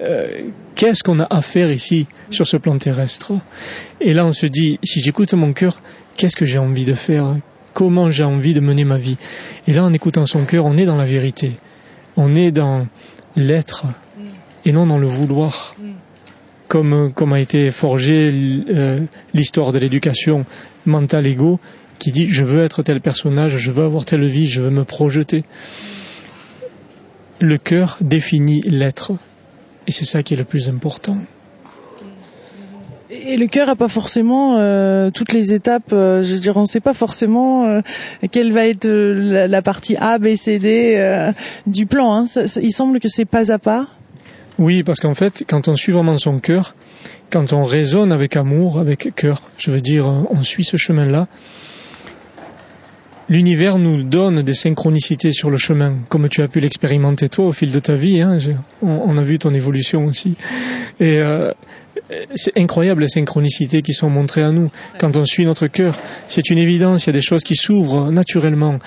euh, 0.00 0.42
qu'est-ce 0.74 1.02
qu'on 1.04 1.20
a 1.20 1.26
à 1.30 1.42
faire 1.42 1.70
ici 1.70 2.06
sur 2.30 2.46
ce 2.46 2.56
plan 2.56 2.76
terrestre. 2.78 3.32
Et 4.00 4.12
là, 4.12 4.26
on 4.26 4.32
se 4.32 4.46
dit, 4.46 4.78
si 4.82 5.00
j'écoute 5.00 5.34
mon 5.34 5.52
cœur, 5.52 5.80
qu'est-ce 6.16 6.36
que 6.36 6.44
j'ai 6.44 6.58
envie 6.58 6.84
de 6.84 6.94
faire? 6.94 7.36
Comment 7.74 8.10
j'ai 8.10 8.24
envie 8.24 8.54
de 8.54 8.60
mener 8.60 8.84
ma 8.84 8.98
vie? 8.98 9.16
Et 9.66 9.72
là, 9.72 9.84
en 9.84 9.92
écoutant 9.92 10.26
son 10.26 10.44
cœur, 10.44 10.66
on 10.66 10.76
est 10.76 10.84
dans 10.84 10.96
la 10.96 11.04
vérité. 11.04 11.52
On 12.16 12.34
est 12.34 12.50
dans 12.50 12.86
l'être 13.36 13.86
et 14.64 14.72
non 14.72 14.86
dans 14.86 14.98
le 14.98 15.06
vouloir. 15.06 15.76
Comme, 16.68 17.32
a 17.34 17.38
été 17.38 17.70
forgé 17.70 18.64
euh, 18.70 19.00
l'histoire 19.34 19.72
de 19.72 19.78
l'éducation 19.78 20.46
mentale 20.86 21.26
ego, 21.26 21.60
qui 22.02 22.10
dit 22.10 22.26
je 22.26 22.42
veux 22.42 22.64
être 22.64 22.82
tel 22.82 23.00
personnage, 23.00 23.56
je 23.56 23.70
veux 23.70 23.84
avoir 23.84 24.04
telle 24.04 24.26
vie, 24.26 24.48
je 24.48 24.60
veux 24.60 24.70
me 24.70 24.84
projeter. 24.84 25.44
Le 27.38 27.58
cœur 27.58 27.96
définit 28.00 28.60
l'être. 28.62 29.12
Et 29.86 29.92
c'est 29.92 30.04
ça 30.04 30.24
qui 30.24 30.34
est 30.34 30.36
le 30.36 30.44
plus 30.44 30.68
important. 30.68 31.16
Et 33.08 33.36
le 33.36 33.46
cœur 33.46 33.68
n'a 33.68 33.76
pas 33.76 33.86
forcément 33.86 34.58
euh, 34.58 35.10
toutes 35.10 35.32
les 35.32 35.52
étapes. 35.52 35.92
Euh, 35.92 36.24
je 36.24 36.34
veux 36.34 36.40
dire, 36.40 36.56
on 36.56 36.62
ne 36.62 36.66
sait 36.66 36.80
pas 36.80 36.92
forcément 36.92 37.66
euh, 37.66 37.80
quelle 38.32 38.52
va 38.52 38.66
être 38.66 38.88
la, 38.88 39.62
partie 39.62 39.94
A, 39.96 40.18
B, 40.18 40.34
C, 40.34 40.58
D 40.58 41.32
du 41.66 41.86
plan. 41.86 42.12
Hein. 42.14 42.24
il 42.60 42.72
semble 42.72 42.98
que 42.98 43.08
c'est 43.08 43.26
pas 43.26 43.52
à 43.52 43.58
pas. 43.60 43.86
Oui, 44.58 44.82
parce 44.82 44.98
qu'en 44.98 45.14
fait, 45.14 45.44
quand 45.46 45.68
on 45.68 45.76
suit 45.76 45.92
vraiment 45.92 46.18
son 46.18 46.40
cœur, 46.40 46.74
quand 47.30 47.52
on 47.52 47.62
raisonne 47.62 48.10
avec 48.12 48.36
amour, 48.36 48.80
avec 48.80 49.14
cœur, 49.14 49.40
je 49.56 49.70
veux 49.70 49.80
dire, 49.80 50.08
on 50.30 50.42
suit 50.42 50.64
ce 50.64 50.76
chemin-là, 50.76 51.28
l'univers 53.32 53.78
nous 53.78 54.02
donne 54.02 54.42
des 54.42 54.52
synchronicités 54.52 55.32
sur 55.32 55.50
le 55.50 55.56
chemin, 55.56 55.94
comme 56.10 56.28
tu 56.28 56.42
as 56.42 56.48
pu 56.48 56.60
l'expérimenter 56.60 57.30
toi 57.30 57.46
au 57.46 57.52
fil 57.52 57.72
de 57.72 57.78
ta 57.78 57.94
vie. 57.94 58.20
Hein, 58.20 58.36
on, 58.82 59.16
a 59.16 59.22
vu 59.22 59.38
ton 59.38 59.54
évolution 59.54 60.04
aussi. 60.04 60.36
Et 61.00 61.16
euh, 61.16 61.50
c'est 62.34 62.52
incroyable 62.58 63.00
les 63.00 63.08
synchronicités 63.08 63.80
qui 63.80 63.94
sont 63.94 64.10
montrées 64.10 64.42
à 64.42 64.50
nous 64.50 64.70
quand 64.98 65.16
on 65.16 65.24
suit 65.24 65.46
notre 65.46 65.66
cœur. 65.66 65.98
C'est 66.26 66.50
une 66.50 66.58
évidence, 66.58 67.04
il 67.04 67.06
y 67.08 67.10
a 67.10 67.14
des 67.14 67.22
choses 67.22 67.42
qui 67.42 67.56
s'ouvrent 67.56 68.10
naturellement. 68.10 68.78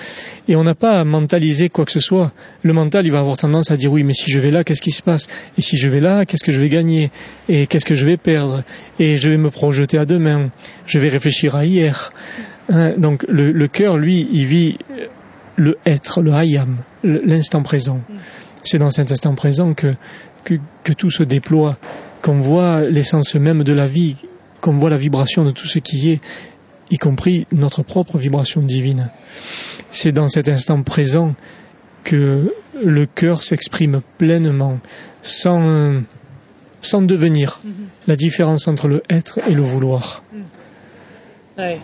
Et 0.46 0.54
on 0.54 0.62
n'a 0.62 0.76
pas 0.76 1.00
à 1.00 1.04
mentaliser 1.04 1.68
quoi 1.68 1.84
que 1.84 1.92
ce 1.92 2.00
soit. 2.00 2.32
Le 2.62 2.72
mental, 2.72 3.04
il 3.04 3.10
va 3.10 3.18
avoir 3.18 3.36
tendance 3.36 3.72
à 3.72 3.76
dire 3.76 3.90
oui, 3.90 4.04
mais 4.04 4.12
si 4.12 4.30
je 4.30 4.38
vais 4.38 4.52
là, 4.52 4.62
qu'est-ce 4.62 4.82
qui 4.82 4.92
se 4.92 5.02
passe? 5.02 5.26
Et 5.58 5.60
si 5.60 5.76
je 5.76 5.88
vais 5.88 6.00
là, 6.00 6.24
qu'est-ce 6.24 6.44
que 6.44 6.52
je 6.52 6.60
vais 6.60 6.68
gagner? 6.68 7.10
Et 7.48 7.66
qu'est-ce 7.66 7.86
que 7.86 7.94
je 7.94 8.06
vais 8.06 8.16
perdre? 8.16 8.62
Et 9.00 9.16
je 9.16 9.28
vais 9.28 9.38
me 9.38 9.50
projeter 9.50 9.98
à 9.98 10.04
demain. 10.04 10.50
Je 10.86 11.00
vais 11.00 11.08
réfléchir 11.08 11.56
à 11.56 11.64
hier. 11.64 12.12
Hein, 12.68 12.94
donc 12.98 13.24
le, 13.28 13.52
le 13.52 13.68
cœur, 13.68 13.96
lui, 13.96 14.28
il 14.32 14.46
vit 14.46 14.78
le 15.56 15.78
être, 15.86 16.20
le 16.20 16.32
hayam, 16.32 16.78
l'instant 17.02 17.62
présent. 17.62 18.00
C'est 18.62 18.78
dans 18.78 18.90
cet 18.90 19.12
instant 19.12 19.34
présent 19.34 19.74
que, 19.74 19.94
que, 20.44 20.54
que 20.82 20.92
tout 20.92 21.10
se 21.10 21.22
déploie, 21.22 21.78
qu'on 22.22 22.40
voit 22.40 22.82
l'essence 22.82 23.34
même 23.36 23.62
de 23.62 23.72
la 23.72 23.86
vie, 23.86 24.16
qu'on 24.60 24.76
voit 24.76 24.90
la 24.90 24.96
vibration 24.96 25.44
de 25.44 25.52
tout 25.52 25.66
ce 25.66 25.78
qui 25.78 26.10
est, 26.10 26.20
y 26.90 26.98
compris 26.98 27.46
notre 27.52 27.82
propre 27.82 28.18
vibration 28.18 28.62
divine. 28.62 29.10
C'est 29.90 30.12
dans 30.12 30.28
cet 30.28 30.48
instant 30.48 30.82
présent 30.82 31.34
que 32.04 32.52
le 32.84 33.06
cœur 33.06 33.42
s'exprime 33.42 34.00
pleinement, 34.18 34.78
sans, 35.22 36.02
sans 36.80 37.02
devenir 37.02 37.60
mm-hmm. 37.64 37.70
la 38.08 38.16
différence 38.16 38.68
entre 38.68 38.88
le 38.88 39.02
être 39.08 39.38
et 39.48 39.54
le 39.54 39.62
vouloir. 39.62 40.22
Ouais. 41.58 41.78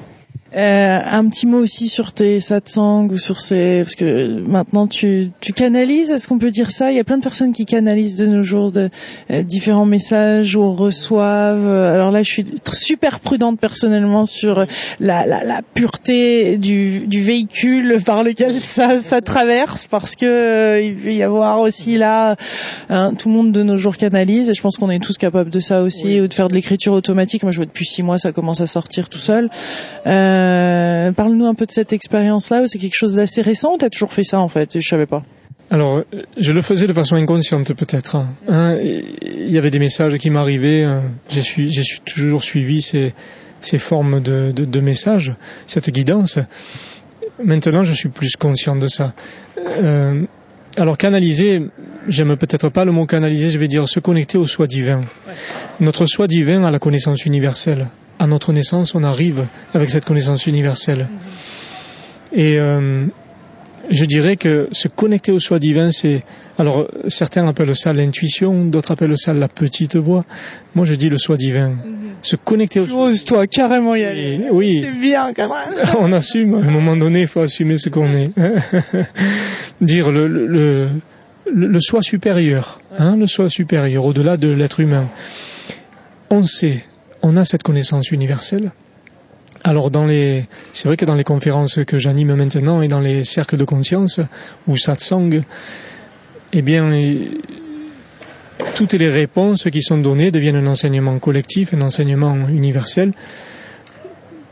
Euh, 0.55 1.01
un 1.11 1.29
petit 1.29 1.47
mot 1.47 1.59
aussi 1.59 1.89
sur 1.89 2.13
tes 2.13 2.39
satsangs 2.39 3.09
ou 3.11 3.17
sur 3.17 3.41
ces 3.41 3.81
parce 3.85 3.95
que 3.95 4.47
maintenant 4.47 4.87
tu 4.87 5.31
tu 5.41 5.55
canalises 5.55 6.11
est-ce 6.11 6.29
qu'on 6.29 6.39
peut 6.39 6.51
dire 6.51 6.71
ça? 6.73 6.91
Il 6.91 6.97
y 6.97 7.01
a 7.01 7.05
plein 7.05 7.17
de 7.17 7.23
personnes 7.23 7.55
qui 7.55 7.65
canalisent 7.65 8.17
de 8.17 8.27
nos 8.27 8.43
jours 8.43 8.71
de 8.71 8.91
euh, 9.31 9.43
différents 9.43 9.87
messages 9.87 10.55
ou 10.55 10.75
reçoivent. 10.75 11.67
Alors 11.67 12.11
là 12.11 12.23
je 12.23 12.31
suis 12.31 12.45
super 12.71 13.21
prudente 13.21 13.59
personnellement 13.61 14.27
sur 14.27 14.67
la 15.01 15.25
la, 15.25 15.43
la 15.43 15.63
pureté 15.63 16.59
du 16.59 17.07
du 17.07 17.23
véhicule 17.23 17.99
par 18.05 18.23
lequel 18.23 18.61
ça 18.61 19.01
ça 19.01 19.23
traverse 19.23 19.87
parce 19.87 20.17
que 20.17 20.27
euh, 20.27 20.83
il 20.83 20.97
peut 20.97 21.15
y 21.15 21.23
avoir 21.23 21.61
aussi 21.61 21.97
là 21.97 22.37
hein, 22.91 23.15
tout 23.15 23.31
le 23.31 23.35
monde 23.35 23.53
de 23.53 23.63
nos 23.63 23.79
jours 23.79 23.97
canalise 23.97 24.51
et 24.51 24.55
je 24.55 24.61
pense 24.61 24.77
qu'on 24.77 24.91
est 24.91 25.03
tous 25.03 25.17
capables 25.17 25.51
de 25.51 25.61
ça 25.61 25.81
aussi 25.81 26.21
ou 26.21 26.29
de 26.29 26.35
faire 26.35 26.49
de 26.49 26.55
l'écriture 26.55 26.93
automatique. 26.93 27.43
Moi 27.43 27.53
je 27.53 27.57
vois 27.57 27.67
depuis 27.67 27.87
six 27.87 28.03
mois 28.03 28.19
ça 28.19 28.33
commence 28.33 28.61
à 28.61 28.67
sortir 28.67 29.09
tout 29.09 29.19
seul. 29.19 29.49
Euh, 30.07 30.42
euh, 30.43 31.13
parle-nous 31.13 31.47
un 31.47 31.55
peu 31.55 31.67
de 31.67 31.73
cette 31.73 31.93
expérience-là, 31.93 32.63
ou 32.63 32.67
c'est 32.67 32.79
quelque 32.79 32.97
chose 32.97 33.15
d'assez 33.15 33.43
récent, 33.43 33.75
ou 33.75 33.79
t'as 33.79 33.91
toujours 33.91 34.13
fait 34.13 34.23
ça 34.23 34.41
en 34.41 34.49
fait, 34.49 34.79
je 34.79 34.87
savais 34.87 35.07
pas 35.07 35.23
alors, 35.71 36.03
je 36.37 36.53
le 36.53 36.61
faisais 36.61 36.87
de 36.87 36.93
façon 36.93 37.17
inconsciente 37.17 37.73
peut-être. 37.73 38.17
Hein. 38.17 38.35
Hein, 38.47 38.77
il 38.79 39.51
y 39.51 39.57
avait 39.57 39.71
des 39.71 39.79
messages 39.79 40.19
qui 40.19 40.29
m'arrivaient. 40.29 40.83
Hein. 40.83 41.01
J'ai 41.31 41.83
toujours 42.05 42.43
suivi 42.43 42.83
ces, 42.83 43.15
formes 43.79 44.21
de, 44.21 44.81
messages, 44.81 45.35
cette 45.67 45.89
guidance. 45.89 46.39
Maintenant, 47.43 47.85
je 47.85 47.95
suis 47.95 48.11
plus 48.11 48.37
conscient 48.37 48.77
de 48.77 48.87
ça. 48.87 49.15
Euh, 49.67 50.27
alors, 50.77 50.99
canaliser, 50.99 51.63
j'aime 52.07 52.37
peut-être 52.37 52.69
pas 52.69 52.85
le 52.85 52.93
mot 52.93 53.07
canaliser, 53.07 53.49
je 53.49 53.59
vais 53.59 53.69
dire 53.69 53.89
se 53.89 53.99
connecter 53.99 54.37
au 54.37 54.47
soi 54.47 54.67
divin. 54.67 55.01
Notre 55.81 56.05
soi 56.05 56.27
divin 56.27 56.65
a 56.65 56.71
la 56.71 56.81
connaissance 56.81 57.25
universelle 57.25 57.89
à 58.23 58.27
notre 58.29 58.53
naissance, 58.53 58.95
on 58.95 59.03
arrive 59.03 59.47
avec 59.75 59.91
cette 59.91 60.05
connaissance 60.05 60.47
universelle. 60.47 61.09
Et 62.33 62.57
euh, 62.57 63.07
je 63.91 64.05
dirais 64.05 64.37
que 64.37 64.69
se 64.71 64.87
connecter 64.87 65.33
au 65.33 65.41
soi 65.41 65.59
divin, 65.59 65.91
c'est... 65.91 66.23
Alors, 66.57 66.87
certains 67.09 67.49
appellent 67.49 67.75
ça 67.75 67.93
l'intuition, 67.93 68.65
d'autres 68.67 68.93
appellent 68.93 69.19
ça 69.19 69.33
la 69.33 69.49
petite 69.49 69.97
voix. 69.97 70.25
Moi, 70.77 70.87
je 70.87 70.95
dis 70.95 71.09
le 71.09 71.19
soi 71.19 71.37
divin. 71.37 71.71
Mhm. 71.71 71.79
Se 72.23 72.37
connecter 72.37 72.79
au 72.79 72.87
soi 72.87 73.11
toi 73.27 73.47
carrément 73.49 73.97
y 73.97 74.05
aller. 74.05 74.47
Oui. 74.53 74.85
C'est 74.85 75.01
bien, 75.01 75.33
quand 75.35 75.49
même. 75.49 75.75
on 75.99 76.13
assume. 76.13 76.55
À 76.55 76.59
un 76.59 76.71
moment 76.71 76.97
donné, 76.97 77.23
il 77.23 77.27
faut 77.27 77.41
assumer 77.41 77.77
ce 77.77 77.89
qu'on 77.89 78.13
est. 78.13 78.31
Dire 79.81 80.13
le, 80.13 80.29
le, 80.29 80.89
le, 81.53 81.81
soi 81.81 82.03
supérieur, 82.03 82.81
hein, 82.97 83.17
le 83.17 83.27
soi 83.27 83.49
supérieur, 83.49 84.05
au-delà 84.05 84.37
de 84.37 84.49
l'être 84.49 84.79
humain. 84.79 85.09
On 86.31 86.47
sait, 86.47 86.85
on 87.23 87.37
a 87.37 87.45
cette 87.45 87.63
connaissance 87.63 88.11
universelle. 88.11 88.73
Alors 89.65 89.91
dans 89.91 90.05
les, 90.05 90.47
c'est 90.73 90.89
vrai 90.89 90.97
que 90.97 91.05
dans 91.05 91.15
les 91.15 91.25
conférences 91.25 91.81
que 91.87 91.99
j'anime 91.99 92.35
maintenant 92.35 92.83
et 92.83 92.89
dans 92.89 93.01
les 93.01 93.25
cercles 93.25 93.57
de 93.57 93.65
conscience 93.65 94.21
ou 94.67 94.77
satsang, 94.77 95.43
eh 96.53 96.63
bien, 96.63 96.91
toutes 98.75 98.95
les 98.95 99.09
réponses 99.09 99.69
qui 99.71 99.83
sont 99.83 99.99
données 99.99 100.31
deviennent 100.31 100.57
un 100.57 100.67
enseignement 100.67 101.19
collectif, 101.19 101.75
un 101.75 101.83
enseignement 101.83 102.35
universel, 102.49 103.13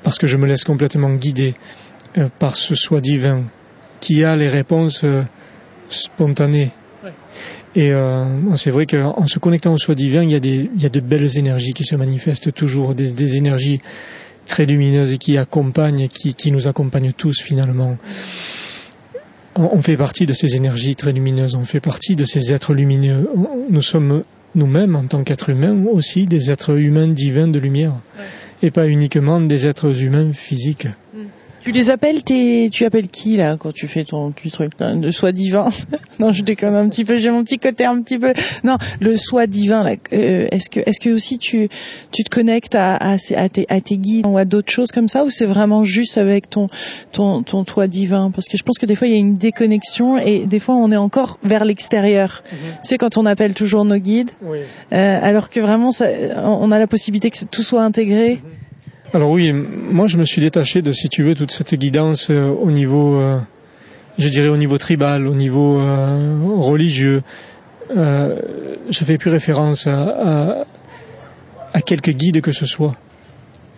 parce 0.02 0.18
que 0.18 0.26
je 0.26 0.37
me 0.37 0.46
laisse 0.46 0.64
complètement 0.64 1.11
guider 1.11 1.54
euh, 2.18 2.28
par 2.38 2.56
ce 2.56 2.74
soi 2.74 3.00
divin 3.00 3.44
qui 4.00 4.24
a 4.24 4.35
les 4.37 4.48
réponses 4.48 5.04
euh, 5.04 5.22
Et 7.74 7.92
euh, 7.92 8.24
c'est 8.56 8.70
vrai 8.70 8.86
qu'en 8.86 9.26
se 9.26 9.38
connectant 9.38 9.72
au 9.72 9.78
soi 9.78 9.94
divin, 9.94 10.22
il 10.22 10.30
y, 10.30 10.34
a 10.34 10.40
des, 10.40 10.70
il 10.74 10.82
y 10.82 10.86
a 10.86 10.88
de 10.88 11.00
belles 11.00 11.38
énergies 11.38 11.72
qui 11.72 11.84
se 11.84 11.96
manifestent 11.96 12.52
toujours, 12.52 12.94
des, 12.94 13.12
des 13.12 13.36
énergies 13.36 13.80
très 14.46 14.66
lumineuses 14.66 15.12
et 15.12 15.18
qui 15.18 15.36
accompagnent, 15.38 16.08
qui, 16.08 16.34
qui 16.34 16.50
nous 16.52 16.68
accompagnent 16.68 17.12
tous 17.12 17.40
finalement. 17.40 17.96
On, 19.54 19.70
on, 19.72 19.82
fait 19.82 19.96
partie 19.96 20.26
de 20.26 20.32
ces 20.32 20.56
énergies 20.56 20.96
très 20.96 21.12
lumineuses, 21.12 21.54
on 21.54 21.64
fait 21.64 21.80
partie 21.80 22.16
de 22.16 22.24
ces 22.24 22.52
êtres 22.52 22.74
lumineux. 22.74 23.30
Nous 23.68 23.82
sommes 23.82 24.24
nous-mêmes, 24.54 24.96
en 24.96 25.04
tant 25.04 25.22
qu'êtres 25.22 25.50
humains, 25.50 25.76
aussi 25.90 26.26
des 26.26 26.50
êtres 26.50 26.76
humains 26.78 27.08
divins 27.08 27.48
de 27.48 27.58
lumière, 27.58 27.94
et 28.62 28.70
pas 28.70 28.86
uniquement 28.86 29.40
des 29.40 29.66
êtres 29.66 30.02
humains 30.02 30.32
physiques. 30.32 30.88
Tu 31.60 31.72
les 31.72 31.90
appelles 31.90 32.22
tes, 32.22 32.68
tu 32.72 32.84
appelles 32.84 33.08
qui 33.08 33.36
là 33.36 33.56
quand 33.58 33.72
tu 33.72 33.86
fais 33.86 34.04
ton, 34.04 34.32
truc 34.32 34.70
de 34.78 35.10
soi 35.10 35.32
divin? 35.32 35.68
Non, 36.18 36.32
je 36.32 36.42
déconne 36.42 36.74
un 36.74 36.86
petit 36.90 37.06
peu, 37.06 37.16
j'ai 37.16 37.30
mon 37.30 37.42
petit 37.42 37.58
côté 37.58 37.86
un 37.86 38.02
petit 38.02 38.18
peu. 38.18 38.34
Non, 38.62 38.76
le 39.00 39.16
soi 39.16 39.46
divin 39.46 39.82
là. 39.82 39.96
Euh, 40.12 40.48
est-ce 40.50 40.68
que, 40.68 40.80
est-ce 40.80 41.00
que 41.00 41.08
aussi 41.08 41.38
tu, 41.38 41.70
tu 42.12 42.24
te 42.24 42.28
connectes 42.28 42.74
à, 42.74 42.94
à, 42.96 43.16
à, 43.36 43.48
tes, 43.48 43.64
à 43.70 43.80
tes 43.80 43.96
guides 43.96 44.26
ou 44.26 44.36
à 44.36 44.44
d'autres 44.44 44.70
choses 44.70 44.90
comme 44.90 45.08
ça, 45.08 45.24
ou 45.24 45.30
c'est 45.30 45.46
vraiment 45.46 45.82
juste 45.82 46.18
avec 46.18 46.50
ton, 46.50 46.66
ton, 47.12 47.42
ton 47.42 47.64
toi 47.64 47.86
divin? 47.86 48.30
Parce 48.30 48.48
que 48.48 48.58
je 48.58 48.62
pense 48.62 48.78
que 48.78 48.84
des 48.84 48.94
fois 48.94 49.08
il 49.08 49.12
y 49.12 49.16
a 49.16 49.18
une 49.18 49.32
déconnexion 49.32 50.18
et 50.18 50.44
des 50.44 50.58
fois 50.58 50.74
on 50.74 50.92
est 50.92 50.96
encore 50.98 51.38
vers 51.42 51.64
l'extérieur. 51.64 52.42
C'est 52.50 52.54
mhm. 52.54 52.72
Tu 52.72 52.88
sais 52.88 52.98
quand 52.98 53.16
on 53.16 53.24
appelle 53.24 53.54
toujours 53.54 53.86
nos 53.86 53.98
guides, 53.98 54.30
oui. 54.42 54.58
euh, 54.92 55.18
alors 55.22 55.48
que 55.48 55.60
vraiment 55.60 55.90
ça, 55.90 56.06
on 56.44 56.70
a 56.70 56.78
la 56.78 56.86
possibilité 56.86 57.30
que 57.30 57.44
tout 57.46 57.62
soit 57.62 57.82
intégré. 57.82 58.34
Mhm. 58.34 58.59
Alors 59.12 59.30
oui, 59.30 59.52
moi 59.52 60.06
je 60.06 60.18
me 60.18 60.24
suis 60.24 60.40
détaché 60.40 60.82
de, 60.82 60.92
si 60.92 61.08
tu 61.08 61.24
veux, 61.24 61.34
toute 61.34 61.50
cette 61.50 61.74
guidance 61.74 62.28
euh, 62.30 62.48
au 62.48 62.70
niveau, 62.70 63.20
euh, 63.20 63.38
je 64.18 64.28
dirais 64.28 64.46
au 64.48 64.56
niveau 64.56 64.78
tribal, 64.78 65.26
au 65.26 65.34
niveau 65.34 65.80
euh, 65.80 66.38
religieux. 66.56 67.22
je 67.92 69.04
fais 69.04 69.18
plus 69.18 69.30
référence 69.30 69.88
à, 69.88 70.64
à, 71.74 71.82
quelques 71.82 72.12
guides 72.12 72.40
que 72.40 72.52
ce 72.52 72.66
soit, 72.66 72.94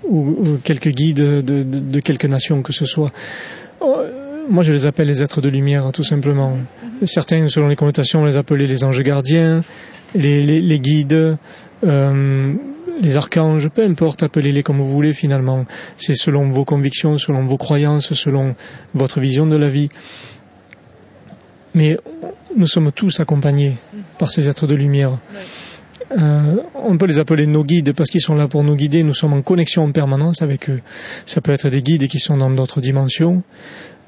ou, 0.07 0.59
quelques 0.65 0.91
guides 0.91 1.17
de, 1.17 1.63
de, 1.63 2.01
quelques 2.01 2.27
nations 2.27 2.61
que 2.61 2.75
ce 2.75 2.85
soit. 2.85 3.11
Moi, 4.51 4.65
je 4.65 4.73
les 4.73 4.85
appelle 4.87 5.07
les 5.07 5.23
êtres 5.23 5.41
de 5.41 5.49
lumière, 5.49 5.93
tout 5.93 6.03
simplement. 6.03 6.59
Certains, 7.05 7.49
selon 7.49 7.69
les 7.69 7.77
connotations, 7.77 8.25
les 8.25 8.37
appelaient 8.37 8.67
les 8.67 8.85
anges 8.85 9.03
gardiens, 9.03 9.61
les, 10.15 10.79
guides. 10.79 11.39
Les 13.03 13.17
archanges, 13.17 13.69
peu 13.69 13.85
importe, 13.85 14.23
appelez-les 14.23 14.63
comme 14.63 14.79
vous 14.79 14.87
voulez 14.87 15.13
finalement. 15.13 15.65
C'est 15.97 16.15
selon 16.15 16.51
vos 16.51 16.65
convictions, 16.65 17.19
selon 17.19 17.45
vos 17.45 17.59
croyances, 17.59 18.15
selon 18.15 18.55
votre 18.95 19.21
vision 19.21 19.47
de 19.47 19.57
la 19.57 19.69
vie. 19.69 19.91
Mais 21.75 21.99
nous 22.57 22.67
sommes 22.67 22.93
tous 22.93 23.21
accompagnés 23.21 23.77
par 24.19 24.31
ces 24.31 24.49
êtres 24.49 24.67
de 24.67 24.75
lumière. 24.75 25.19
Euh, 26.17 26.57
on 26.75 26.97
peut 26.97 27.07
les 27.07 27.19
appeler 27.19 27.47
nos 27.47 27.65
guides 27.65 27.93
parce 27.93 28.11
qu'ils 28.11 28.21
sont 28.21 28.35
là 28.35 28.47
pour 28.47 28.63
nous 28.63 28.77
guider. 28.77 29.03
Nous 29.03 29.15
sommes 29.15 29.33
en 29.33 29.43
connexion 29.43 29.85
en 29.85 29.93
permanence 29.93 30.43
avec 30.43 30.71
eux. 30.71 30.81
Ça 31.25 31.41
peut 31.41 31.53
être 31.53 31.69
des 31.69 31.83
guides 31.83 32.07
qui 32.07 32.19
sont 32.19 32.37
dans 32.37 32.51
d'autres 32.51 32.81
dimensions, 32.81 33.43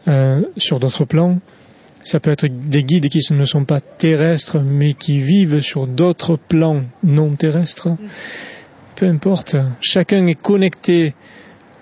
euh, 0.08 0.42
sur 0.56 0.78
d'autres 0.78 1.04
plans. 1.04 1.40
Ça 2.02 2.20
peut 2.20 2.30
être 2.30 2.46
des 2.46 2.84
guides 2.84 3.08
qui 3.08 3.20
ne 3.32 3.44
sont 3.46 3.64
pas 3.64 3.80
terrestres, 3.80 4.58
mais 4.60 4.92
qui 4.92 5.20
vivent 5.20 5.60
sur 5.60 5.86
d'autres 5.86 6.36
plans 6.36 6.82
non 7.02 7.30
terrestres 7.30 7.88
peu 8.94 9.06
importe, 9.06 9.56
chacun 9.80 10.26
est 10.26 10.40
connecté 10.40 11.14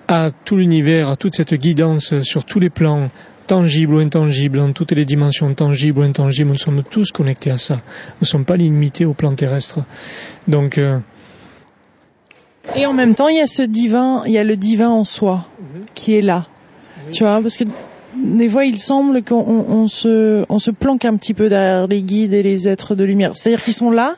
à 0.09 0.31
tout 0.44 0.57
l'univers, 0.57 1.11
à 1.11 1.16
toute 1.16 1.35
cette 1.35 1.55
guidance 1.55 2.20
sur 2.22 2.44
tous 2.44 2.59
les 2.59 2.70
plans, 2.70 3.11
tangibles 3.46 3.94
ou 3.94 3.98
intangibles, 3.98 4.59
dans 4.59 4.72
toutes 4.72 4.92
les 4.92 5.05
dimensions 5.05 5.53
tangibles 5.55 6.01
ou 6.01 6.03
intangibles, 6.03 6.51
nous 6.51 6.59
sommes 6.59 6.83
tous 6.83 7.12
connectés 7.12 7.51
à 7.51 7.57
ça. 7.57 7.75
Nous 7.75 8.22
ne 8.22 8.27
sommes 8.27 8.44
pas 8.44 8.57
limités 8.57 9.05
au 9.05 9.14
plan 9.14 9.35
terrestre. 9.35 9.81
Donc, 10.48 10.79
euh, 10.79 10.98
et 12.77 12.87
en 12.87 12.92
même 12.92 13.14
temps, 13.14 13.29
il 13.29 13.37
y 13.37 13.40
a 13.40 13.46
ce 13.46 13.62
divin, 13.62 14.22
il 14.27 14.33
y 14.33 14.38
a 14.38 14.44
le 14.44 14.57
divin 14.57 14.88
en 14.88 15.05
soi 15.05 15.46
qui 15.94 16.14
est 16.14 16.22
là. 16.22 16.46
Tu 17.11 17.25
vois, 17.25 17.42
parce 17.42 17.57
que 17.57 17.64
des 18.16 18.48
fois, 18.48 18.64
il 18.64 18.79
semble 18.79 19.22
qu'on 19.22 19.88
se, 19.88 20.44
on 20.48 20.59
se 20.59 20.70
planque 20.70 21.05
un 21.05 21.16
petit 21.16 21.35
peu 21.35 21.48
derrière 21.48 21.87
les 21.88 22.03
guides 22.03 22.33
et 22.33 22.42
les 22.42 22.68
êtres 22.68 22.94
de 22.94 23.05
lumière. 23.05 23.35
C'est-à-dire 23.35 23.62
qu'ils 23.62 23.75
sont 23.75 23.90
là, 23.90 24.14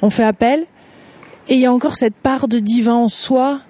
on 0.00 0.10
fait 0.10 0.24
appel, 0.24 0.64
et 1.48 1.54
il 1.54 1.60
y 1.60 1.66
a 1.66 1.72
encore 1.72 1.96
cette 1.96 2.14
part 2.14 2.48
de 2.48 2.58
divin 2.58 2.94
en 2.94 3.08
soi 3.08 3.60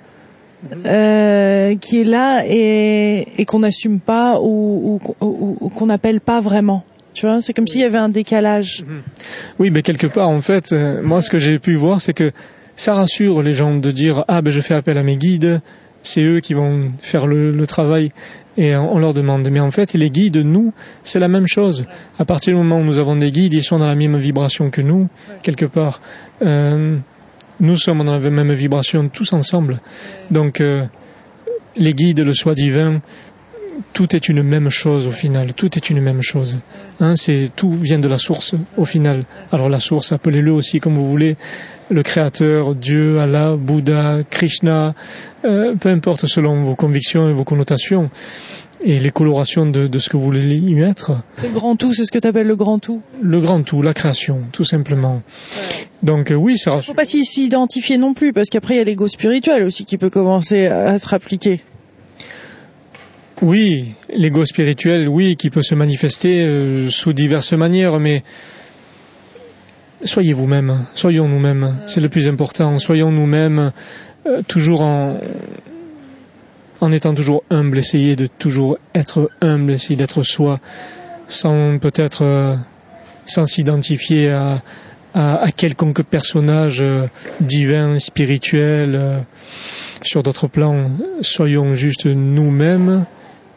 euh, 0.87 1.77
qui 1.77 2.01
est 2.01 2.05
là 2.05 2.45
et, 2.47 3.29
et 3.37 3.45
qu'on 3.45 3.61
n'assume 3.61 4.01
pas 4.01 4.41
ou, 4.41 5.01
ou, 5.21 5.69
qu'on 5.69 5.87
n'appelle 5.87 6.21
pas 6.21 6.41
vraiment. 6.41 6.85
Tu 7.13 7.27
vois, 7.27 7.41
c'est 7.41 7.53
comme 7.53 7.67
s'il 7.67 7.81
y 7.81 7.85
avait 7.85 7.99
un 7.99 8.09
décalage. 8.09 8.85
Mhm. 8.87 9.03
Oui, 9.59 9.71
mais 9.71 9.83
quelque 9.83 10.07
part, 10.07 10.29
en 10.29 10.41
fait, 10.41 10.73
euh, 10.73 11.03
moi, 11.03 11.23
ce 11.23 11.31
que 11.31 11.39
j'ai 11.39 11.59
pu 11.59 11.75
voir, 11.75 12.01
c'est 12.01 12.13
que 12.13 12.33
ça 12.77 12.93
rassure 12.93 13.43
les 13.43 13.53
gens 13.53 13.77
de 13.77 13.91
dire 13.91 14.25
ah 14.27 14.43
ben 14.43 14.51
je 14.51 14.61
fais 14.61 14.75
appel 14.75 14.99
à 14.99 15.03
mes 15.03 15.17
guides, 15.17 15.61
c'est 16.03 16.23
eux 16.23 16.41
qui 16.41 16.55
vont 16.55 16.89
faire 17.03 17.27
le, 17.27 17.53
le 17.53 17.67
travail 17.67 18.11
et 18.57 18.77
on 18.77 18.99
leur 18.99 19.15
demande. 19.15 19.49
Mais 19.51 19.61
en 19.61 19.71
fait, 19.71 19.95
les 19.95 20.11
guides, 20.11 20.37
nous, 20.37 20.73
c'est 21.03 21.19
la 21.19 21.29
même 21.29 21.47
chose. 21.47 21.87
À 22.19 22.25
partir 22.25 22.53
du 22.53 22.59
moment 22.59 22.79
où 22.79 22.85
nous 22.85 22.99
avons 22.99 23.17
des 23.17 23.31
guides, 23.31 23.53
ils 23.53 23.63
sont 23.63 23.79
dans 23.79 23.87
la 23.87 23.95
même 23.95 24.17
vibration 24.17 24.71
que 24.71 24.81
nous, 24.81 25.09
quelque 25.43 25.67
part. 25.67 26.01
Euh, 26.43 26.97
nous 27.61 27.77
sommes 27.77 28.05
dans 28.05 28.19
la 28.19 28.31
même 28.31 28.53
vibration 28.53 29.09
tous 29.09 29.33
ensemble. 29.33 29.81
Donc 30.31 30.61
euh, 30.61 30.85
les 31.77 31.95
guides, 31.95 32.21
le 32.21 32.33
soi 32.33 32.55
divin, 32.55 33.01
tout 33.93 34.15
est 34.15 34.29
une 34.29 34.43
même 34.43 34.71
chose 34.71 35.09
au 35.09 35.13
final. 35.13 35.55
Tout 35.55 35.77
est 35.77 35.91
une 35.91 36.01
même 36.01 36.23
chose. 36.23 36.59
Hein, 37.01 37.17
c'est 37.17 37.51
tout 37.55 37.73
vient 37.73 37.99
de 37.99 38.09
la 38.09 38.19
source 38.19 38.55
au 38.77 38.85
final. 38.85 39.25
Alors 39.53 39.69
la 39.69 39.79
source, 39.79 40.13
appelez-le 40.13 40.53
aussi 40.53 40.79
comme 40.79 40.95
vous 40.95 41.09
voulez. 41.09 41.37
Le 41.91 42.03
Créateur, 42.03 42.75
Dieu, 42.75 43.21
Allah, 43.21 43.57
Bouddha, 43.57 44.21
Krishna, 44.31 44.95
euh, 45.45 45.75
peu 45.75 45.91
importe 45.91 46.27
selon 46.27 46.65
vos 46.65 46.77
convictions 46.77 47.29
et 47.29 47.33
vos 47.33 47.45
connotations 47.45 48.11
et 48.85 48.99
les 48.99 49.11
colorations 49.11 49.67
de, 49.67 49.87
de, 49.87 49.99
ce 49.99 50.11
que 50.11 50.17
vous 50.17 50.25
voulez 50.25 50.57
y 50.57 50.75
mettre. 50.75 51.13
C'est 51.37 51.49
le 51.49 51.55
grand 51.55 51.75
tout, 51.77 51.93
c'est 51.93 52.05
ce 52.05 52.13
que 52.13 52.19
tu 52.19 52.29
appelles 52.29 52.47
le 52.47 52.57
grand 52.57 52.79
tout 52.79 53.01
Le 53.23 53.41
grand 53.41 53.63
tout, 53.63 53.81
la 53.83 53.95
création, 53.95 54.43
tout 54.53 54.65
simplement. 54.65 55.23
Donc 56.03 56.31
euh, 56.31 56.35
oui, 56.35 56.59
ça 56.59 56.73
rassure. 56.73 56.93
Faut 56.93 56.97
pas 56.97 57.05
s'identifier 57.07 57.97
non 57.97 58.13
plus, 58.13 58.33
parce 58.33 58.51
qu'après 58.51 58.75
il 58.75 58.77
y 58.79 58.81
a 58.81 58.85
l'ego 58.85 59.09
spirituel 59.09 59.65
aussi 59.65 59.87
qui 59.87 59.97
peut 59.97 60.11
commencer 60.11 60.67
à, 60.67 60.99
se 60.99 61.09
rappliquer. 61.09 61.63
Oui, 63.43 63.95
l'ego 64.15 64.45
spirituel, 64.45 65.09
oui, 65.09 65.37
qui 65.37 65.51
peut 65.51 65.63
se 65.63 65.75
manifester 65.75 66.45
euh, 66.45 66.91
sous 66.91 67.13
diverses 67.13 67.55
manières, 67.55 67.99
mais 67.99 68.23
soyez 70.05 70.35
vous-même, 70.35 70.87
soyons 70.95 71.27
nous-mêmes, 71.27 71.81
c'est 71.87 72.01
le 72.01 72.11
plus 72.11 72.29
important, 72.29 72.79
soyons 72.79 73.11
nous-mêmes, 73.11 73.73
euh, 74.27 74.43
toujours 74.47 74.83
en, 74.83 75.19
en 76.81 76.93
étant 76.93 77.15
toujours 77.15 77.43
humble, 77.51 77.79
essayer 77.79 78.17
de 78.17 78.27
toujours 78.27 78.79
être 78.95 79.31
humble, 79.41 79.73
essayer 79.73 79.97
d'être 79.97 80.23
soi, 80.23 80.61
sans 81.27 81.79
peut-être 81.79 82.23
euh, 82.23 82.57
sans 83.27 83.47
s'identifier 83.47 84.31
à, 84.31 84.63
à, 85.15 85.51
quelconque 85.53 86.03
personnage 86.03 86.83
euh, 86.83 87.07
divin, 87.41 87.99
spirituel, 87.99 88.95
euh, 88.95 89.21
sur 90.03 90.23
d'autres 90.23 90.49
plans. 90.49 90.91
Soyons 91.21 91.75
juste 91.75 92.07
nous-mêmes 92.07 93.07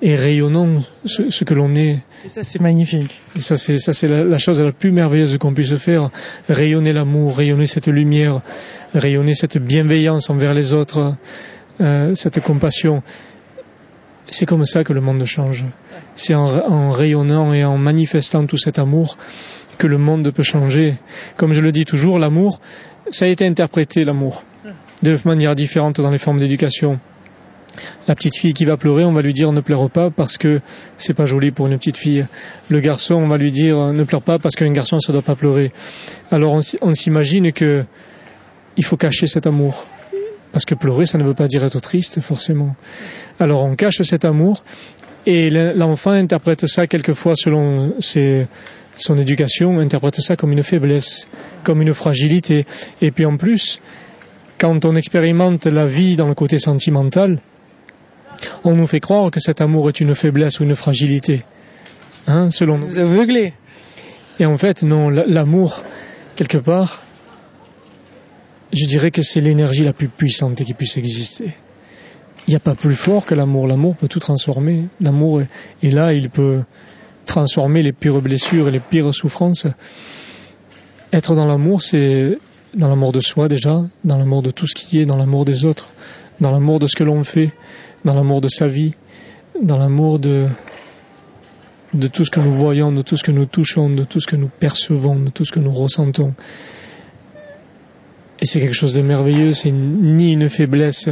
et 0.02 0.16
rayonnons 0.16 0.84
ce, 1.06 1.44
que 1.44 1.54
l'on 1.56 1.74
est. 1.76 2.00
Et 2.26 2.30
ça, 2.30 2.44
c'est 2.44 2.62
magnifique. 2.62 3.20
Et 3.36 3.42
ça, 3.42 3.56
c'est 3.56 3.80
ça, 3.80 3.94
c'est 3.94 4.08
la, 4.08 4.24
la, 4.24 4.38
chose 4.38 4.62
la 4.62 4.72
plus 4.72 4.92
merveilleuse 4.92 5.38
qu'on 5.40 5.54
puisse 5.54 5.76
faire. 5.76 6.12
Rayonner 6.48 6.94
l'amour, 6.94 7.38
rayonner 7.38 7.66
cette 7.66 7.88
lumière, 7.88 8.42
rayonner 8.94 9.34
cette 9.34 9.58
bienveillance 9.58 10.30
envers 10.30 10.54
les 10.54 10.74
autres. 10.74 11.16
Euh, 11.80 12.16
cette 12.16 12.40
compassion. 12.42 13.04
C'est 14.30 14.46
comme 14.46 14.66
ça 14.66 14.84
que 14.84 14.94
le 14.94 15.02
monde 15.02 15.24
change. 15.26 15.66
C'est 16.16 16.34
en, 16.34 16.90
rayonnant 16.90 17.54
et 17.54 17.64
en 17.64 17.78
manifestant 17.78 18.46
tout 18.46 18.58
cet 18.58 18.80
amour 18.80 19.18
que 19.78 19.88
le 19.88 19.98
monde 19.98 20.32
peut 20.32 20.44
changer. 20.44 20.98
Comme 21.38 21.54
je 21.54 21.62
le 21.62 21.72
dis 21.72 21.86
toujours, 21.86 22.18
l'amour, 22.18 22.60
ça 23.12 23.26
a 23.26 23.28
été 23.28 23.46
interprété, 23.46 24.04
l'amour, 24.06 24.44
de 25.04 25.18
manière 25.24 25.56
différente 25.56 26.02
dans 26.02 26.10
les 26.10 26.18
formes 26.18 26.40
d'éducation. 26.40 27.00
La 28.08 28.16
petite 28.16 28.36
fille 28.36 28.54
qui 28.54 28.66
va 28.66 28.76
pleurer, 28.76 29.06
on 29.06 29.12
va 29.12 29.22
lui 29.22 29.34
dire 29.34 29.52
ne 29.52 29.62
pleure 29.62 29.90
pas 29.92 30.10
parce 30.10 30.40
que 30.40 30.62
c'est 30.98 31.14
pas 31.14 31.28
joli 31.28 31.52
pour 31.52 31.68
une 31.68 31.78
petite 31.78 31.98
fille. 31.98 32.26
Le 32.70 32.80
garçon, 32.80 33.16
on 33.16 33.28
va 33.28 33.38
lui 33.38 33.52
dire 33.52 33.78
ne 33.94 34.04
pleure 34.04 34.24
pas 34.24 34.40
parce 34.40 34.56
qu'un 34.56 34.72
garçon 34.72 34.98
ne 35.08 35.14
doit 35.14 35.22
pas 35.22 35.36
pleurer. 35.36 35.72
Alors 36.32 36.60
on, 36.82 36.94
s'imagine 36.94 37.52
que 37.52 37.86
il 38.78 38.84
faut 38.84 38.98
cacher 38.98 39.28
cet 39.28 39.46
amour. 39.46 39.86
Parce 40.52 40.66
que 40.66 40.76
pleurer, 40.76 41.06
ça 41.06 41.18
ne 41.18 41.24
veut 41.24 41.34
pas 41.34 41.48
dire 41.48 41.64
être 41.64 41.80
triste, 41.80 42.20
forcément. 42.22 42.76
Alors 43.40 43.64
on 43.64 43.76
cache 43.76 44.02
cet 44.02 44.26
amour 44.26 44.64
et 45.26 45.50
l'enfant 45.50 46.12
interprète 46.12 46.68
ça 46.68 46.88
quelquefois 46.88 47.34
selon 47.36 47.94
son 48.00 49.18
éducation, 49.18 49.80
interprète 49.80 50.22
ça 50.22 50.36
comme 50.36 50.54
une 50.54 50.64
faiblesse, 50.64 51.28
comme 51.64 51.82
une 51.82 51.94
fragilité. 51.94 52.66
Et 53.02 53.12
puis 53.12 53.26
en 53.26 53.36
plus, 53.38 53.82
quand 54.58 54.86
on 54.86 54.96
expérimente 54.96 55.66
la 55.66 55.86
vie 55.86 56.16
dans 56.16 56.28
le 56.28 56.34
côté 56.34 56.60
sentimental, 56.60 57.40
on 58.64 58.76
nous 58.76 58.88
fait 58.88 59.00
croire 59.00 59.30
que 59.32 59.40
cet 59.40 59.62
amour 59.62 59.90
est 59.90 60.00
une 60.00 60.16
faiblesse 60.16 60.60
ou 60.60 60.64
une 60.64 60.76
fragilité. 60.76 61.44
Hein, 62.28 62.50
selon 62.50 62.78
nous. 62.78 62.88
Vous 62.88 63.00
aveuglez. 63.00 63.54
Et 64.40 64.46
en 64.46 64.58
fait, 64.58 64.84
non, 64.84 65.10
l'amour, 65.10 65.84
quelque 66.36 66.58
part, 66.58 67.04
je 68.74 68.86
dirais 68.86 69.12
que 69.12 69.22
c'est 69.22 69.42
l'énergie 69.42 69.84
la 69.84 69.94
plus 69.94 70.08
puissante 70.08 70.64
qui 70.64 70.74
puisse 70.74 70.98
exister. 70.98 71.54
Il 72.48 72.52
n'y 72.52 72.56
a 72.56 72.62
pas 72.62 72.76
plus 72.76 72.96
fort 72.96 73.26
que 73.26 73.36
l'amour. 73.36 73.68
L'amour 73.68 73.96
peut 73.96 74.08
tout 74.08 74.20
transformer. 74.20 74.86
L'amour 75.02 75.42
est, 75.42 75.90
là, 75.90 76.14
il 76.14 76.30
peut 76.30 76.64
transformer 77.26 77.84
les 77.84 77.92
pires 77.92 78.22
blessures 78.22 78.70
et 78.70 78.72
les 78.72 78.80
pires 78.80 79.14
souffrances. 79.14 79.68
Être 81.12 81.36
dans 81.36 81.46
l'amour, 81.46 81.82
c'est 81.82 82.38
dans 82.74 82.88
l'amour 82.88 83.12
de 83.12 83.20
soi 83.20 83.48
déjà, 83.48 83.82
dans 84.04 84.18
l'amour 84.18 84.42
de 84.42 84.52
tout 84.52 84.68
ce 84.68 84.76
qui 84.76 85.00
est, 85.00 85.06
dans 85.06 85.18
l'amour 85.18 85.46
des 85.46 85.66
autres, 85.66 85.90
dans 86.40 86.52
l'amour 86.52 86.80
de 86.80 86.88
ce 86.88 86.96
que 86.96 87.04
l'on 87.04 87.24
fait, 87.24 87.52
dans 88.06 88.14
l'amour 88.14 88.40
de 88.40 88.50
sa 88.50 88.68
vie, 88.68 88.94
dans 89.62 89.78
l'amour 89.78 90.20
de, 90.20 90.48
de 91.94 92.08
tout 92.08 92.24
ce 92.24 92.32
que 92.32 92.40
nous 92.40 92.52
voyons, 92.52 92.92
de 92.92 93.02
tout 93.02 93.18
ce 93.18 93.24
que 93.24 93.32
nous 93.32 93.46
touchons, 93.46 93.90
de 93.90 94.04
tout 94.04 94.22
ce 94.22 94.28
que 94.28 94.36
nous 94.36 94.50
percevons, 94.50 95.16
de 95.16 95.30
tout 95.30 95.44
ce 95.44 95.52
que 95.52 95.60
nous 95.60 95.74
ressentons. 95.74 96.34
Et 98.40 98.46
c'est 98.46 98.60
quelque 98.60 98.74
chose 98.74 98.94
de 98.94 99.02
merveilleux, 99.02 99.54
c'est 99.54 99.72
ni 99.72 100.34
une 100.34 100.50
faiblesse, 100.50 101.10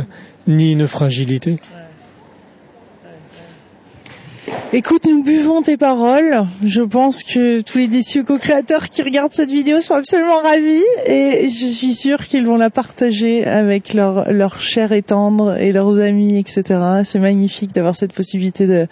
ni 0.47 0.71
une 0.73 0.87
fragilité. 0.87 1.59
Écoute, 4.73 5.05
nous 5.05 5.23
buvons 5.23 5.61
tes 5.61 5.77
paroles. 5.77 6.45
Je 6.63 6.81
pense 6.81 7.23
que 7.23 7.61
tous 7.61 7.77
les 7.77 7.87
déçus 7.87 8.25
co-créateurs 8.25 8.89
qui 8.89 9.01
regardent 9.03 9.31
cette 9.31 9.49
vidéo 9.49 9.79
sont 9.79 9.93
absolument 9.93 10.39
ravis 10.41 10.83
et 11.05 11.47
je 11.47 11.65
suis 11.65 11.93
sûre 11.93 12.19
qu'ils 12.19 12.45
vont 12.45 12.57
la 12.57 12.69
partager 12.69 13.45
avec 13.45 13.93
leurs 13.93 14.33
leur 14.33 14.59
chers 14.59 14.91
et 14.91 15.01
tendres 15.01 15.55
et 15.57 15.71
leurs 15.71 15.99
amis, 15.99 16.37
etc. 16.37 16.63
C'est 17.05 17.19
magnifique 17.19 17.73
d'avoir 17.73 17.95
cette 17.95 18.13
possibilité 18.13 18.87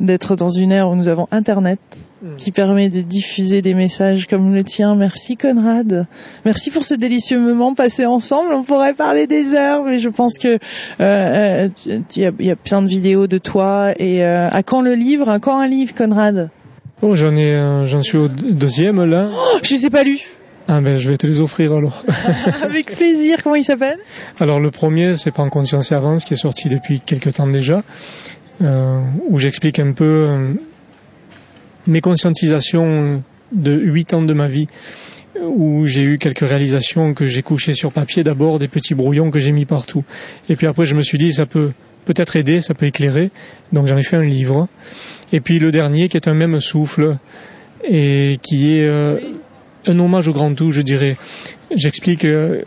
d'être 0.00 0.36
dans 0.36 0.48
une 0.48 0.72
ère 0.72 0.90
où 0.90 0.96
nous 0.96 1.08
avons 1.08 1.28
Internet. 1.30 1.78
Qui 2.36 2.52
permet 2.52 2.88
de 2.88 3.00
diffuser 3.00 3.62
des 3.62 3.74
messages 3.74 4.26
comme 4.26 4.54
le 4.54 4.62
tien. 4.62 4.94
Merci 4.94 5.36
Conrad. 5.36 6.06
Merci 6.44 6.70
pour 6.70 6.84
ce 6.84 6.94
délicieux 6.94 7.40
moment 7.40 7.74
passé 7.74 8.06
ensemble. 8.06 8.52
On 8.52 8.62
pourrait 8.62 8.94
parler 8.94 9.26
des 9.26 9.54
heures, 9.54 9.84
mais 9.84 9.98
je 9.98 10.08
pense 10.08 10.38
que 10.38 10.58
euh, 10.58 10.58
euh 11.00 11.68
il 12.16 12.22
y, 12.40 12.50
a, 12.50 12.56
plein 12.56 12.82
de 12.82 12.88
vidéos 12.88 13.26
de 13.26 13.38
toi. 13.38 13.92
Et 13.98 14.24
euh, 14.24 14.48
à 14.50 14.62
quand 14.62 14.82
le 14.82 14.94
livre? 14.94 15.28
À 15.28 15.38
quand 15.38 15.58
un 15.58 15.66
livre, 15.66 15.94
Conrad? 15.94 16.50
Oh, 17.02 17.14
j'en 17.14 17.34
ai, 17.36 17.86
j'en 17.86 18.02
suis 18.02 18.18
au 18.18 18.28
deuxième 18.28 19.02
là. 19.04 19.28
Oh, 19.32 19.58
je 19.62 19.74
les 19.74 19.86
ai 19.86 19.90
pas 19.90 20.02
lus. 20.02 20.28
Ah 20.68 20.80
ben 20.80 20.98
je 20.98 21.08
vais 21.08 21.16
te 21.16 21.26
les 21.26 21.40
offrir 21.40 21.72
alors. 21.74 22.04
Avec 22.62 22.94
plaisir. 22.94 23.42
Comment 23.42 23.56
il 23.56 23.64
s'appelle? 23.64 23.98
Alors 24.38 24.60
le 24.60 24.70
premier, 24.70 25.16
c'est 25.16 25.30
Prendre 25.30 25.50
conscience 25.50 25.90
et 25.90 25.94
avance, 25.94 26.24
qui 26.24 26.34
est 26.34 26.36
sorti 26.36 26.68
depuis 26.68 27.00
quelques 27.00 27.34
temps 27.34 27.46
déjà, 27.46 27.82
euh, 28.62 29.00
où 29.28 29.38
j'explique 29.38 29.78
un 29.78 29.92
peu 29.92 30.54
mes 31.90 32.00
conscientisations 32.00 33.22
de 33.52 33.72
huit 33.72 34.14
ans 34.14 34.22
de 34.22 34.32
ma 34.32 34.46
vie 34.46 34.68
où 35.42 35.86
j'ai 35.86 36.02
eu 36.02 36.18
quelques 36.18 36.48
réalisations 36.48 37.14
que 37.14 37.26
j'ai 37.26 37.42
couchées 37.42 37.74
sur 37.74 37.92
papier 37.92 38.22
d'abord, 38.22 38.58
des 38.58 38.68
petits 38.68 38.94
brouillons 38.94 39.30
que 39.30 39.40
j'ai 39.40 39.52
mis 39.52 39.64
partout. 39.64 40.04
Et 40.48 40.56
puis 40.56 40.66
après, 40.66 40.86
je 40.86 40.94
me 40.94 41.02
suis 41.02 41.18
dit, 41.18 41.32
ça 41.32 41.46
peut 41.46 41.72
peut-être 42.04 42.36
aider, 42.36 42.60
ça 42.60 42.74
peut 42.74 42.86
éclairer. 42.86 43.30
Donc 43.72 43.86
j'en 43.86 43.96
ai 43.96 44.02
fait 44.02 44.16
un 44.16 44.24
livre. 44.24 44.68
Et 45.32 45.40
puis 45.40 45.58
le 45.58 45.70
dernier, 45.70 46.08
qui 46.08 46.16
est 46.16 46.28
un 46.28 46.34
même 46.34 46.60
souffle, 46.60 47.16
et 47.88 48.38
qui 48.42 48.76
est 48.76 48.84
euh, 48.84 49.18
un 49.86 49.98
hommage 49.98 50.28
au 50.28 50.32
grand 50.32 50.54
tout, 50.54 50.70
je 50.70 50.82
dirais. 50.82 51.16
J'explique... 51.74 52.24
Euh, 52.24 52.62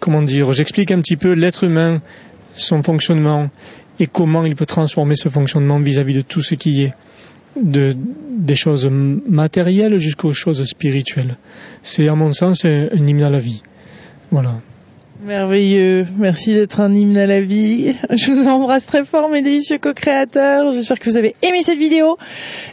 comment 0.00 0.22
dire? 0.22 0.52
J'explique 0.52 0.90
un 0.90 1.00
petit 1.00 1.16
peu 1.16 1.32
l'être 1.32 1.64
humain, 1.64 2.00
son 2.52 2.82
fonctionnement, 2.82 3.50
et 4.02 4.08
comment 4.08 4.44
il 4.44 4.56
peut 4.56 4.66
transformer 4.66 5.14
ce 5.14 5.28
fonctionnement 5.28 5.78
vis-à-vis 5.78 6.14
de 6.14 6.20
tout 6.22 6.42
ce 6.42 6.56
qui 6.56 6.82
est 6.82 6.92
de, 7.54 7.94
des 8.36 8.56
choses 8.56 8.88
matérielles 8.90 9.96
jusqu'aux 9.98 10.32
choses 10.32 10.64
spirituelles. 10.64 11.36
C'est 11.82 12.08
à 12.08 12.16
mon 12.16 12.32
sens 12.32 12.64
un, 12.64 12.88
hymne 12.96 13.22
à 13.22 13.30
la 13.30 13.38
vie. 13.38 13.62
Voilà. 14.32 14.54
Merveilleux. 15.24 16.04
Merci 16.18 16.52
d'être 16.52 16.80
un 16.80 16.92
hymne 16.92 17.16
à 17.16 17.26
la 17.26 17.40
vie. 17.40 17.94
Je 18.10 18.32
vous 18.32 18.48
embrasse 18.48 18.86
très 18.86 19.04
fort, 19.04 19.30
mes 19.30 19.40
délicieux 19.40 19.78
co-créateurs. 19.78 20.72
J'espère 20.72 20.98
que 20.98 21.08
vous 21.08 21.16
avez 21.16 21.36
aimé 21.42 21.62
cette 21.62 21.78
vidéo. 21.78 22.18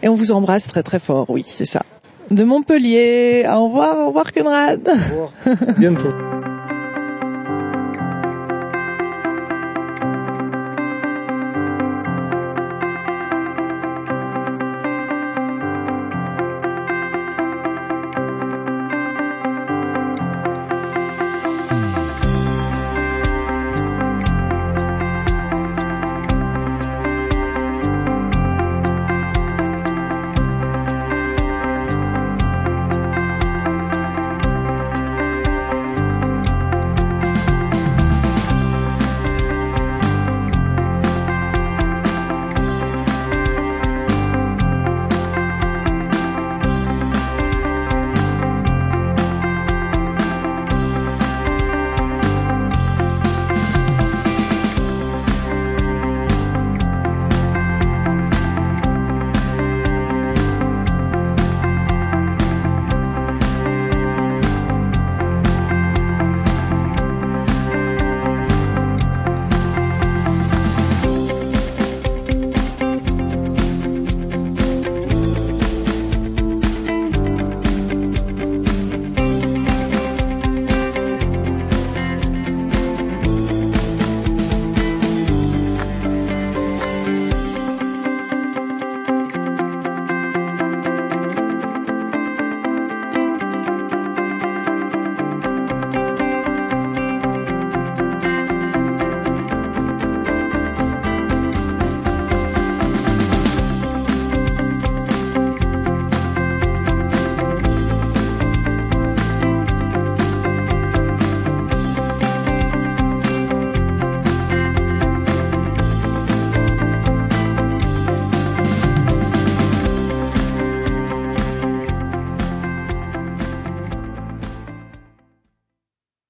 Et 0.01 0.09
on 0.09 0.13
vous 0.13 0.31
embrasse 0.31 0.65
très 0.65 0.81
très 0.81 0.99
fort. 0.99 1.29
Oui, 1.29 1.43
c'est 1.45 1.65
ça. 1.65 1.83
De 2.31 2.43
Montpellier. 2.43 3.45
Au 3.47 3.65
revoir, 3.65 3.99
au 3.99 4.07
revoir, 4.07 4.33
Conrad. 4.33 4.81
Au 4.87 4.91
revoir. 4.93 5.75
bientôt. 5.77 6.09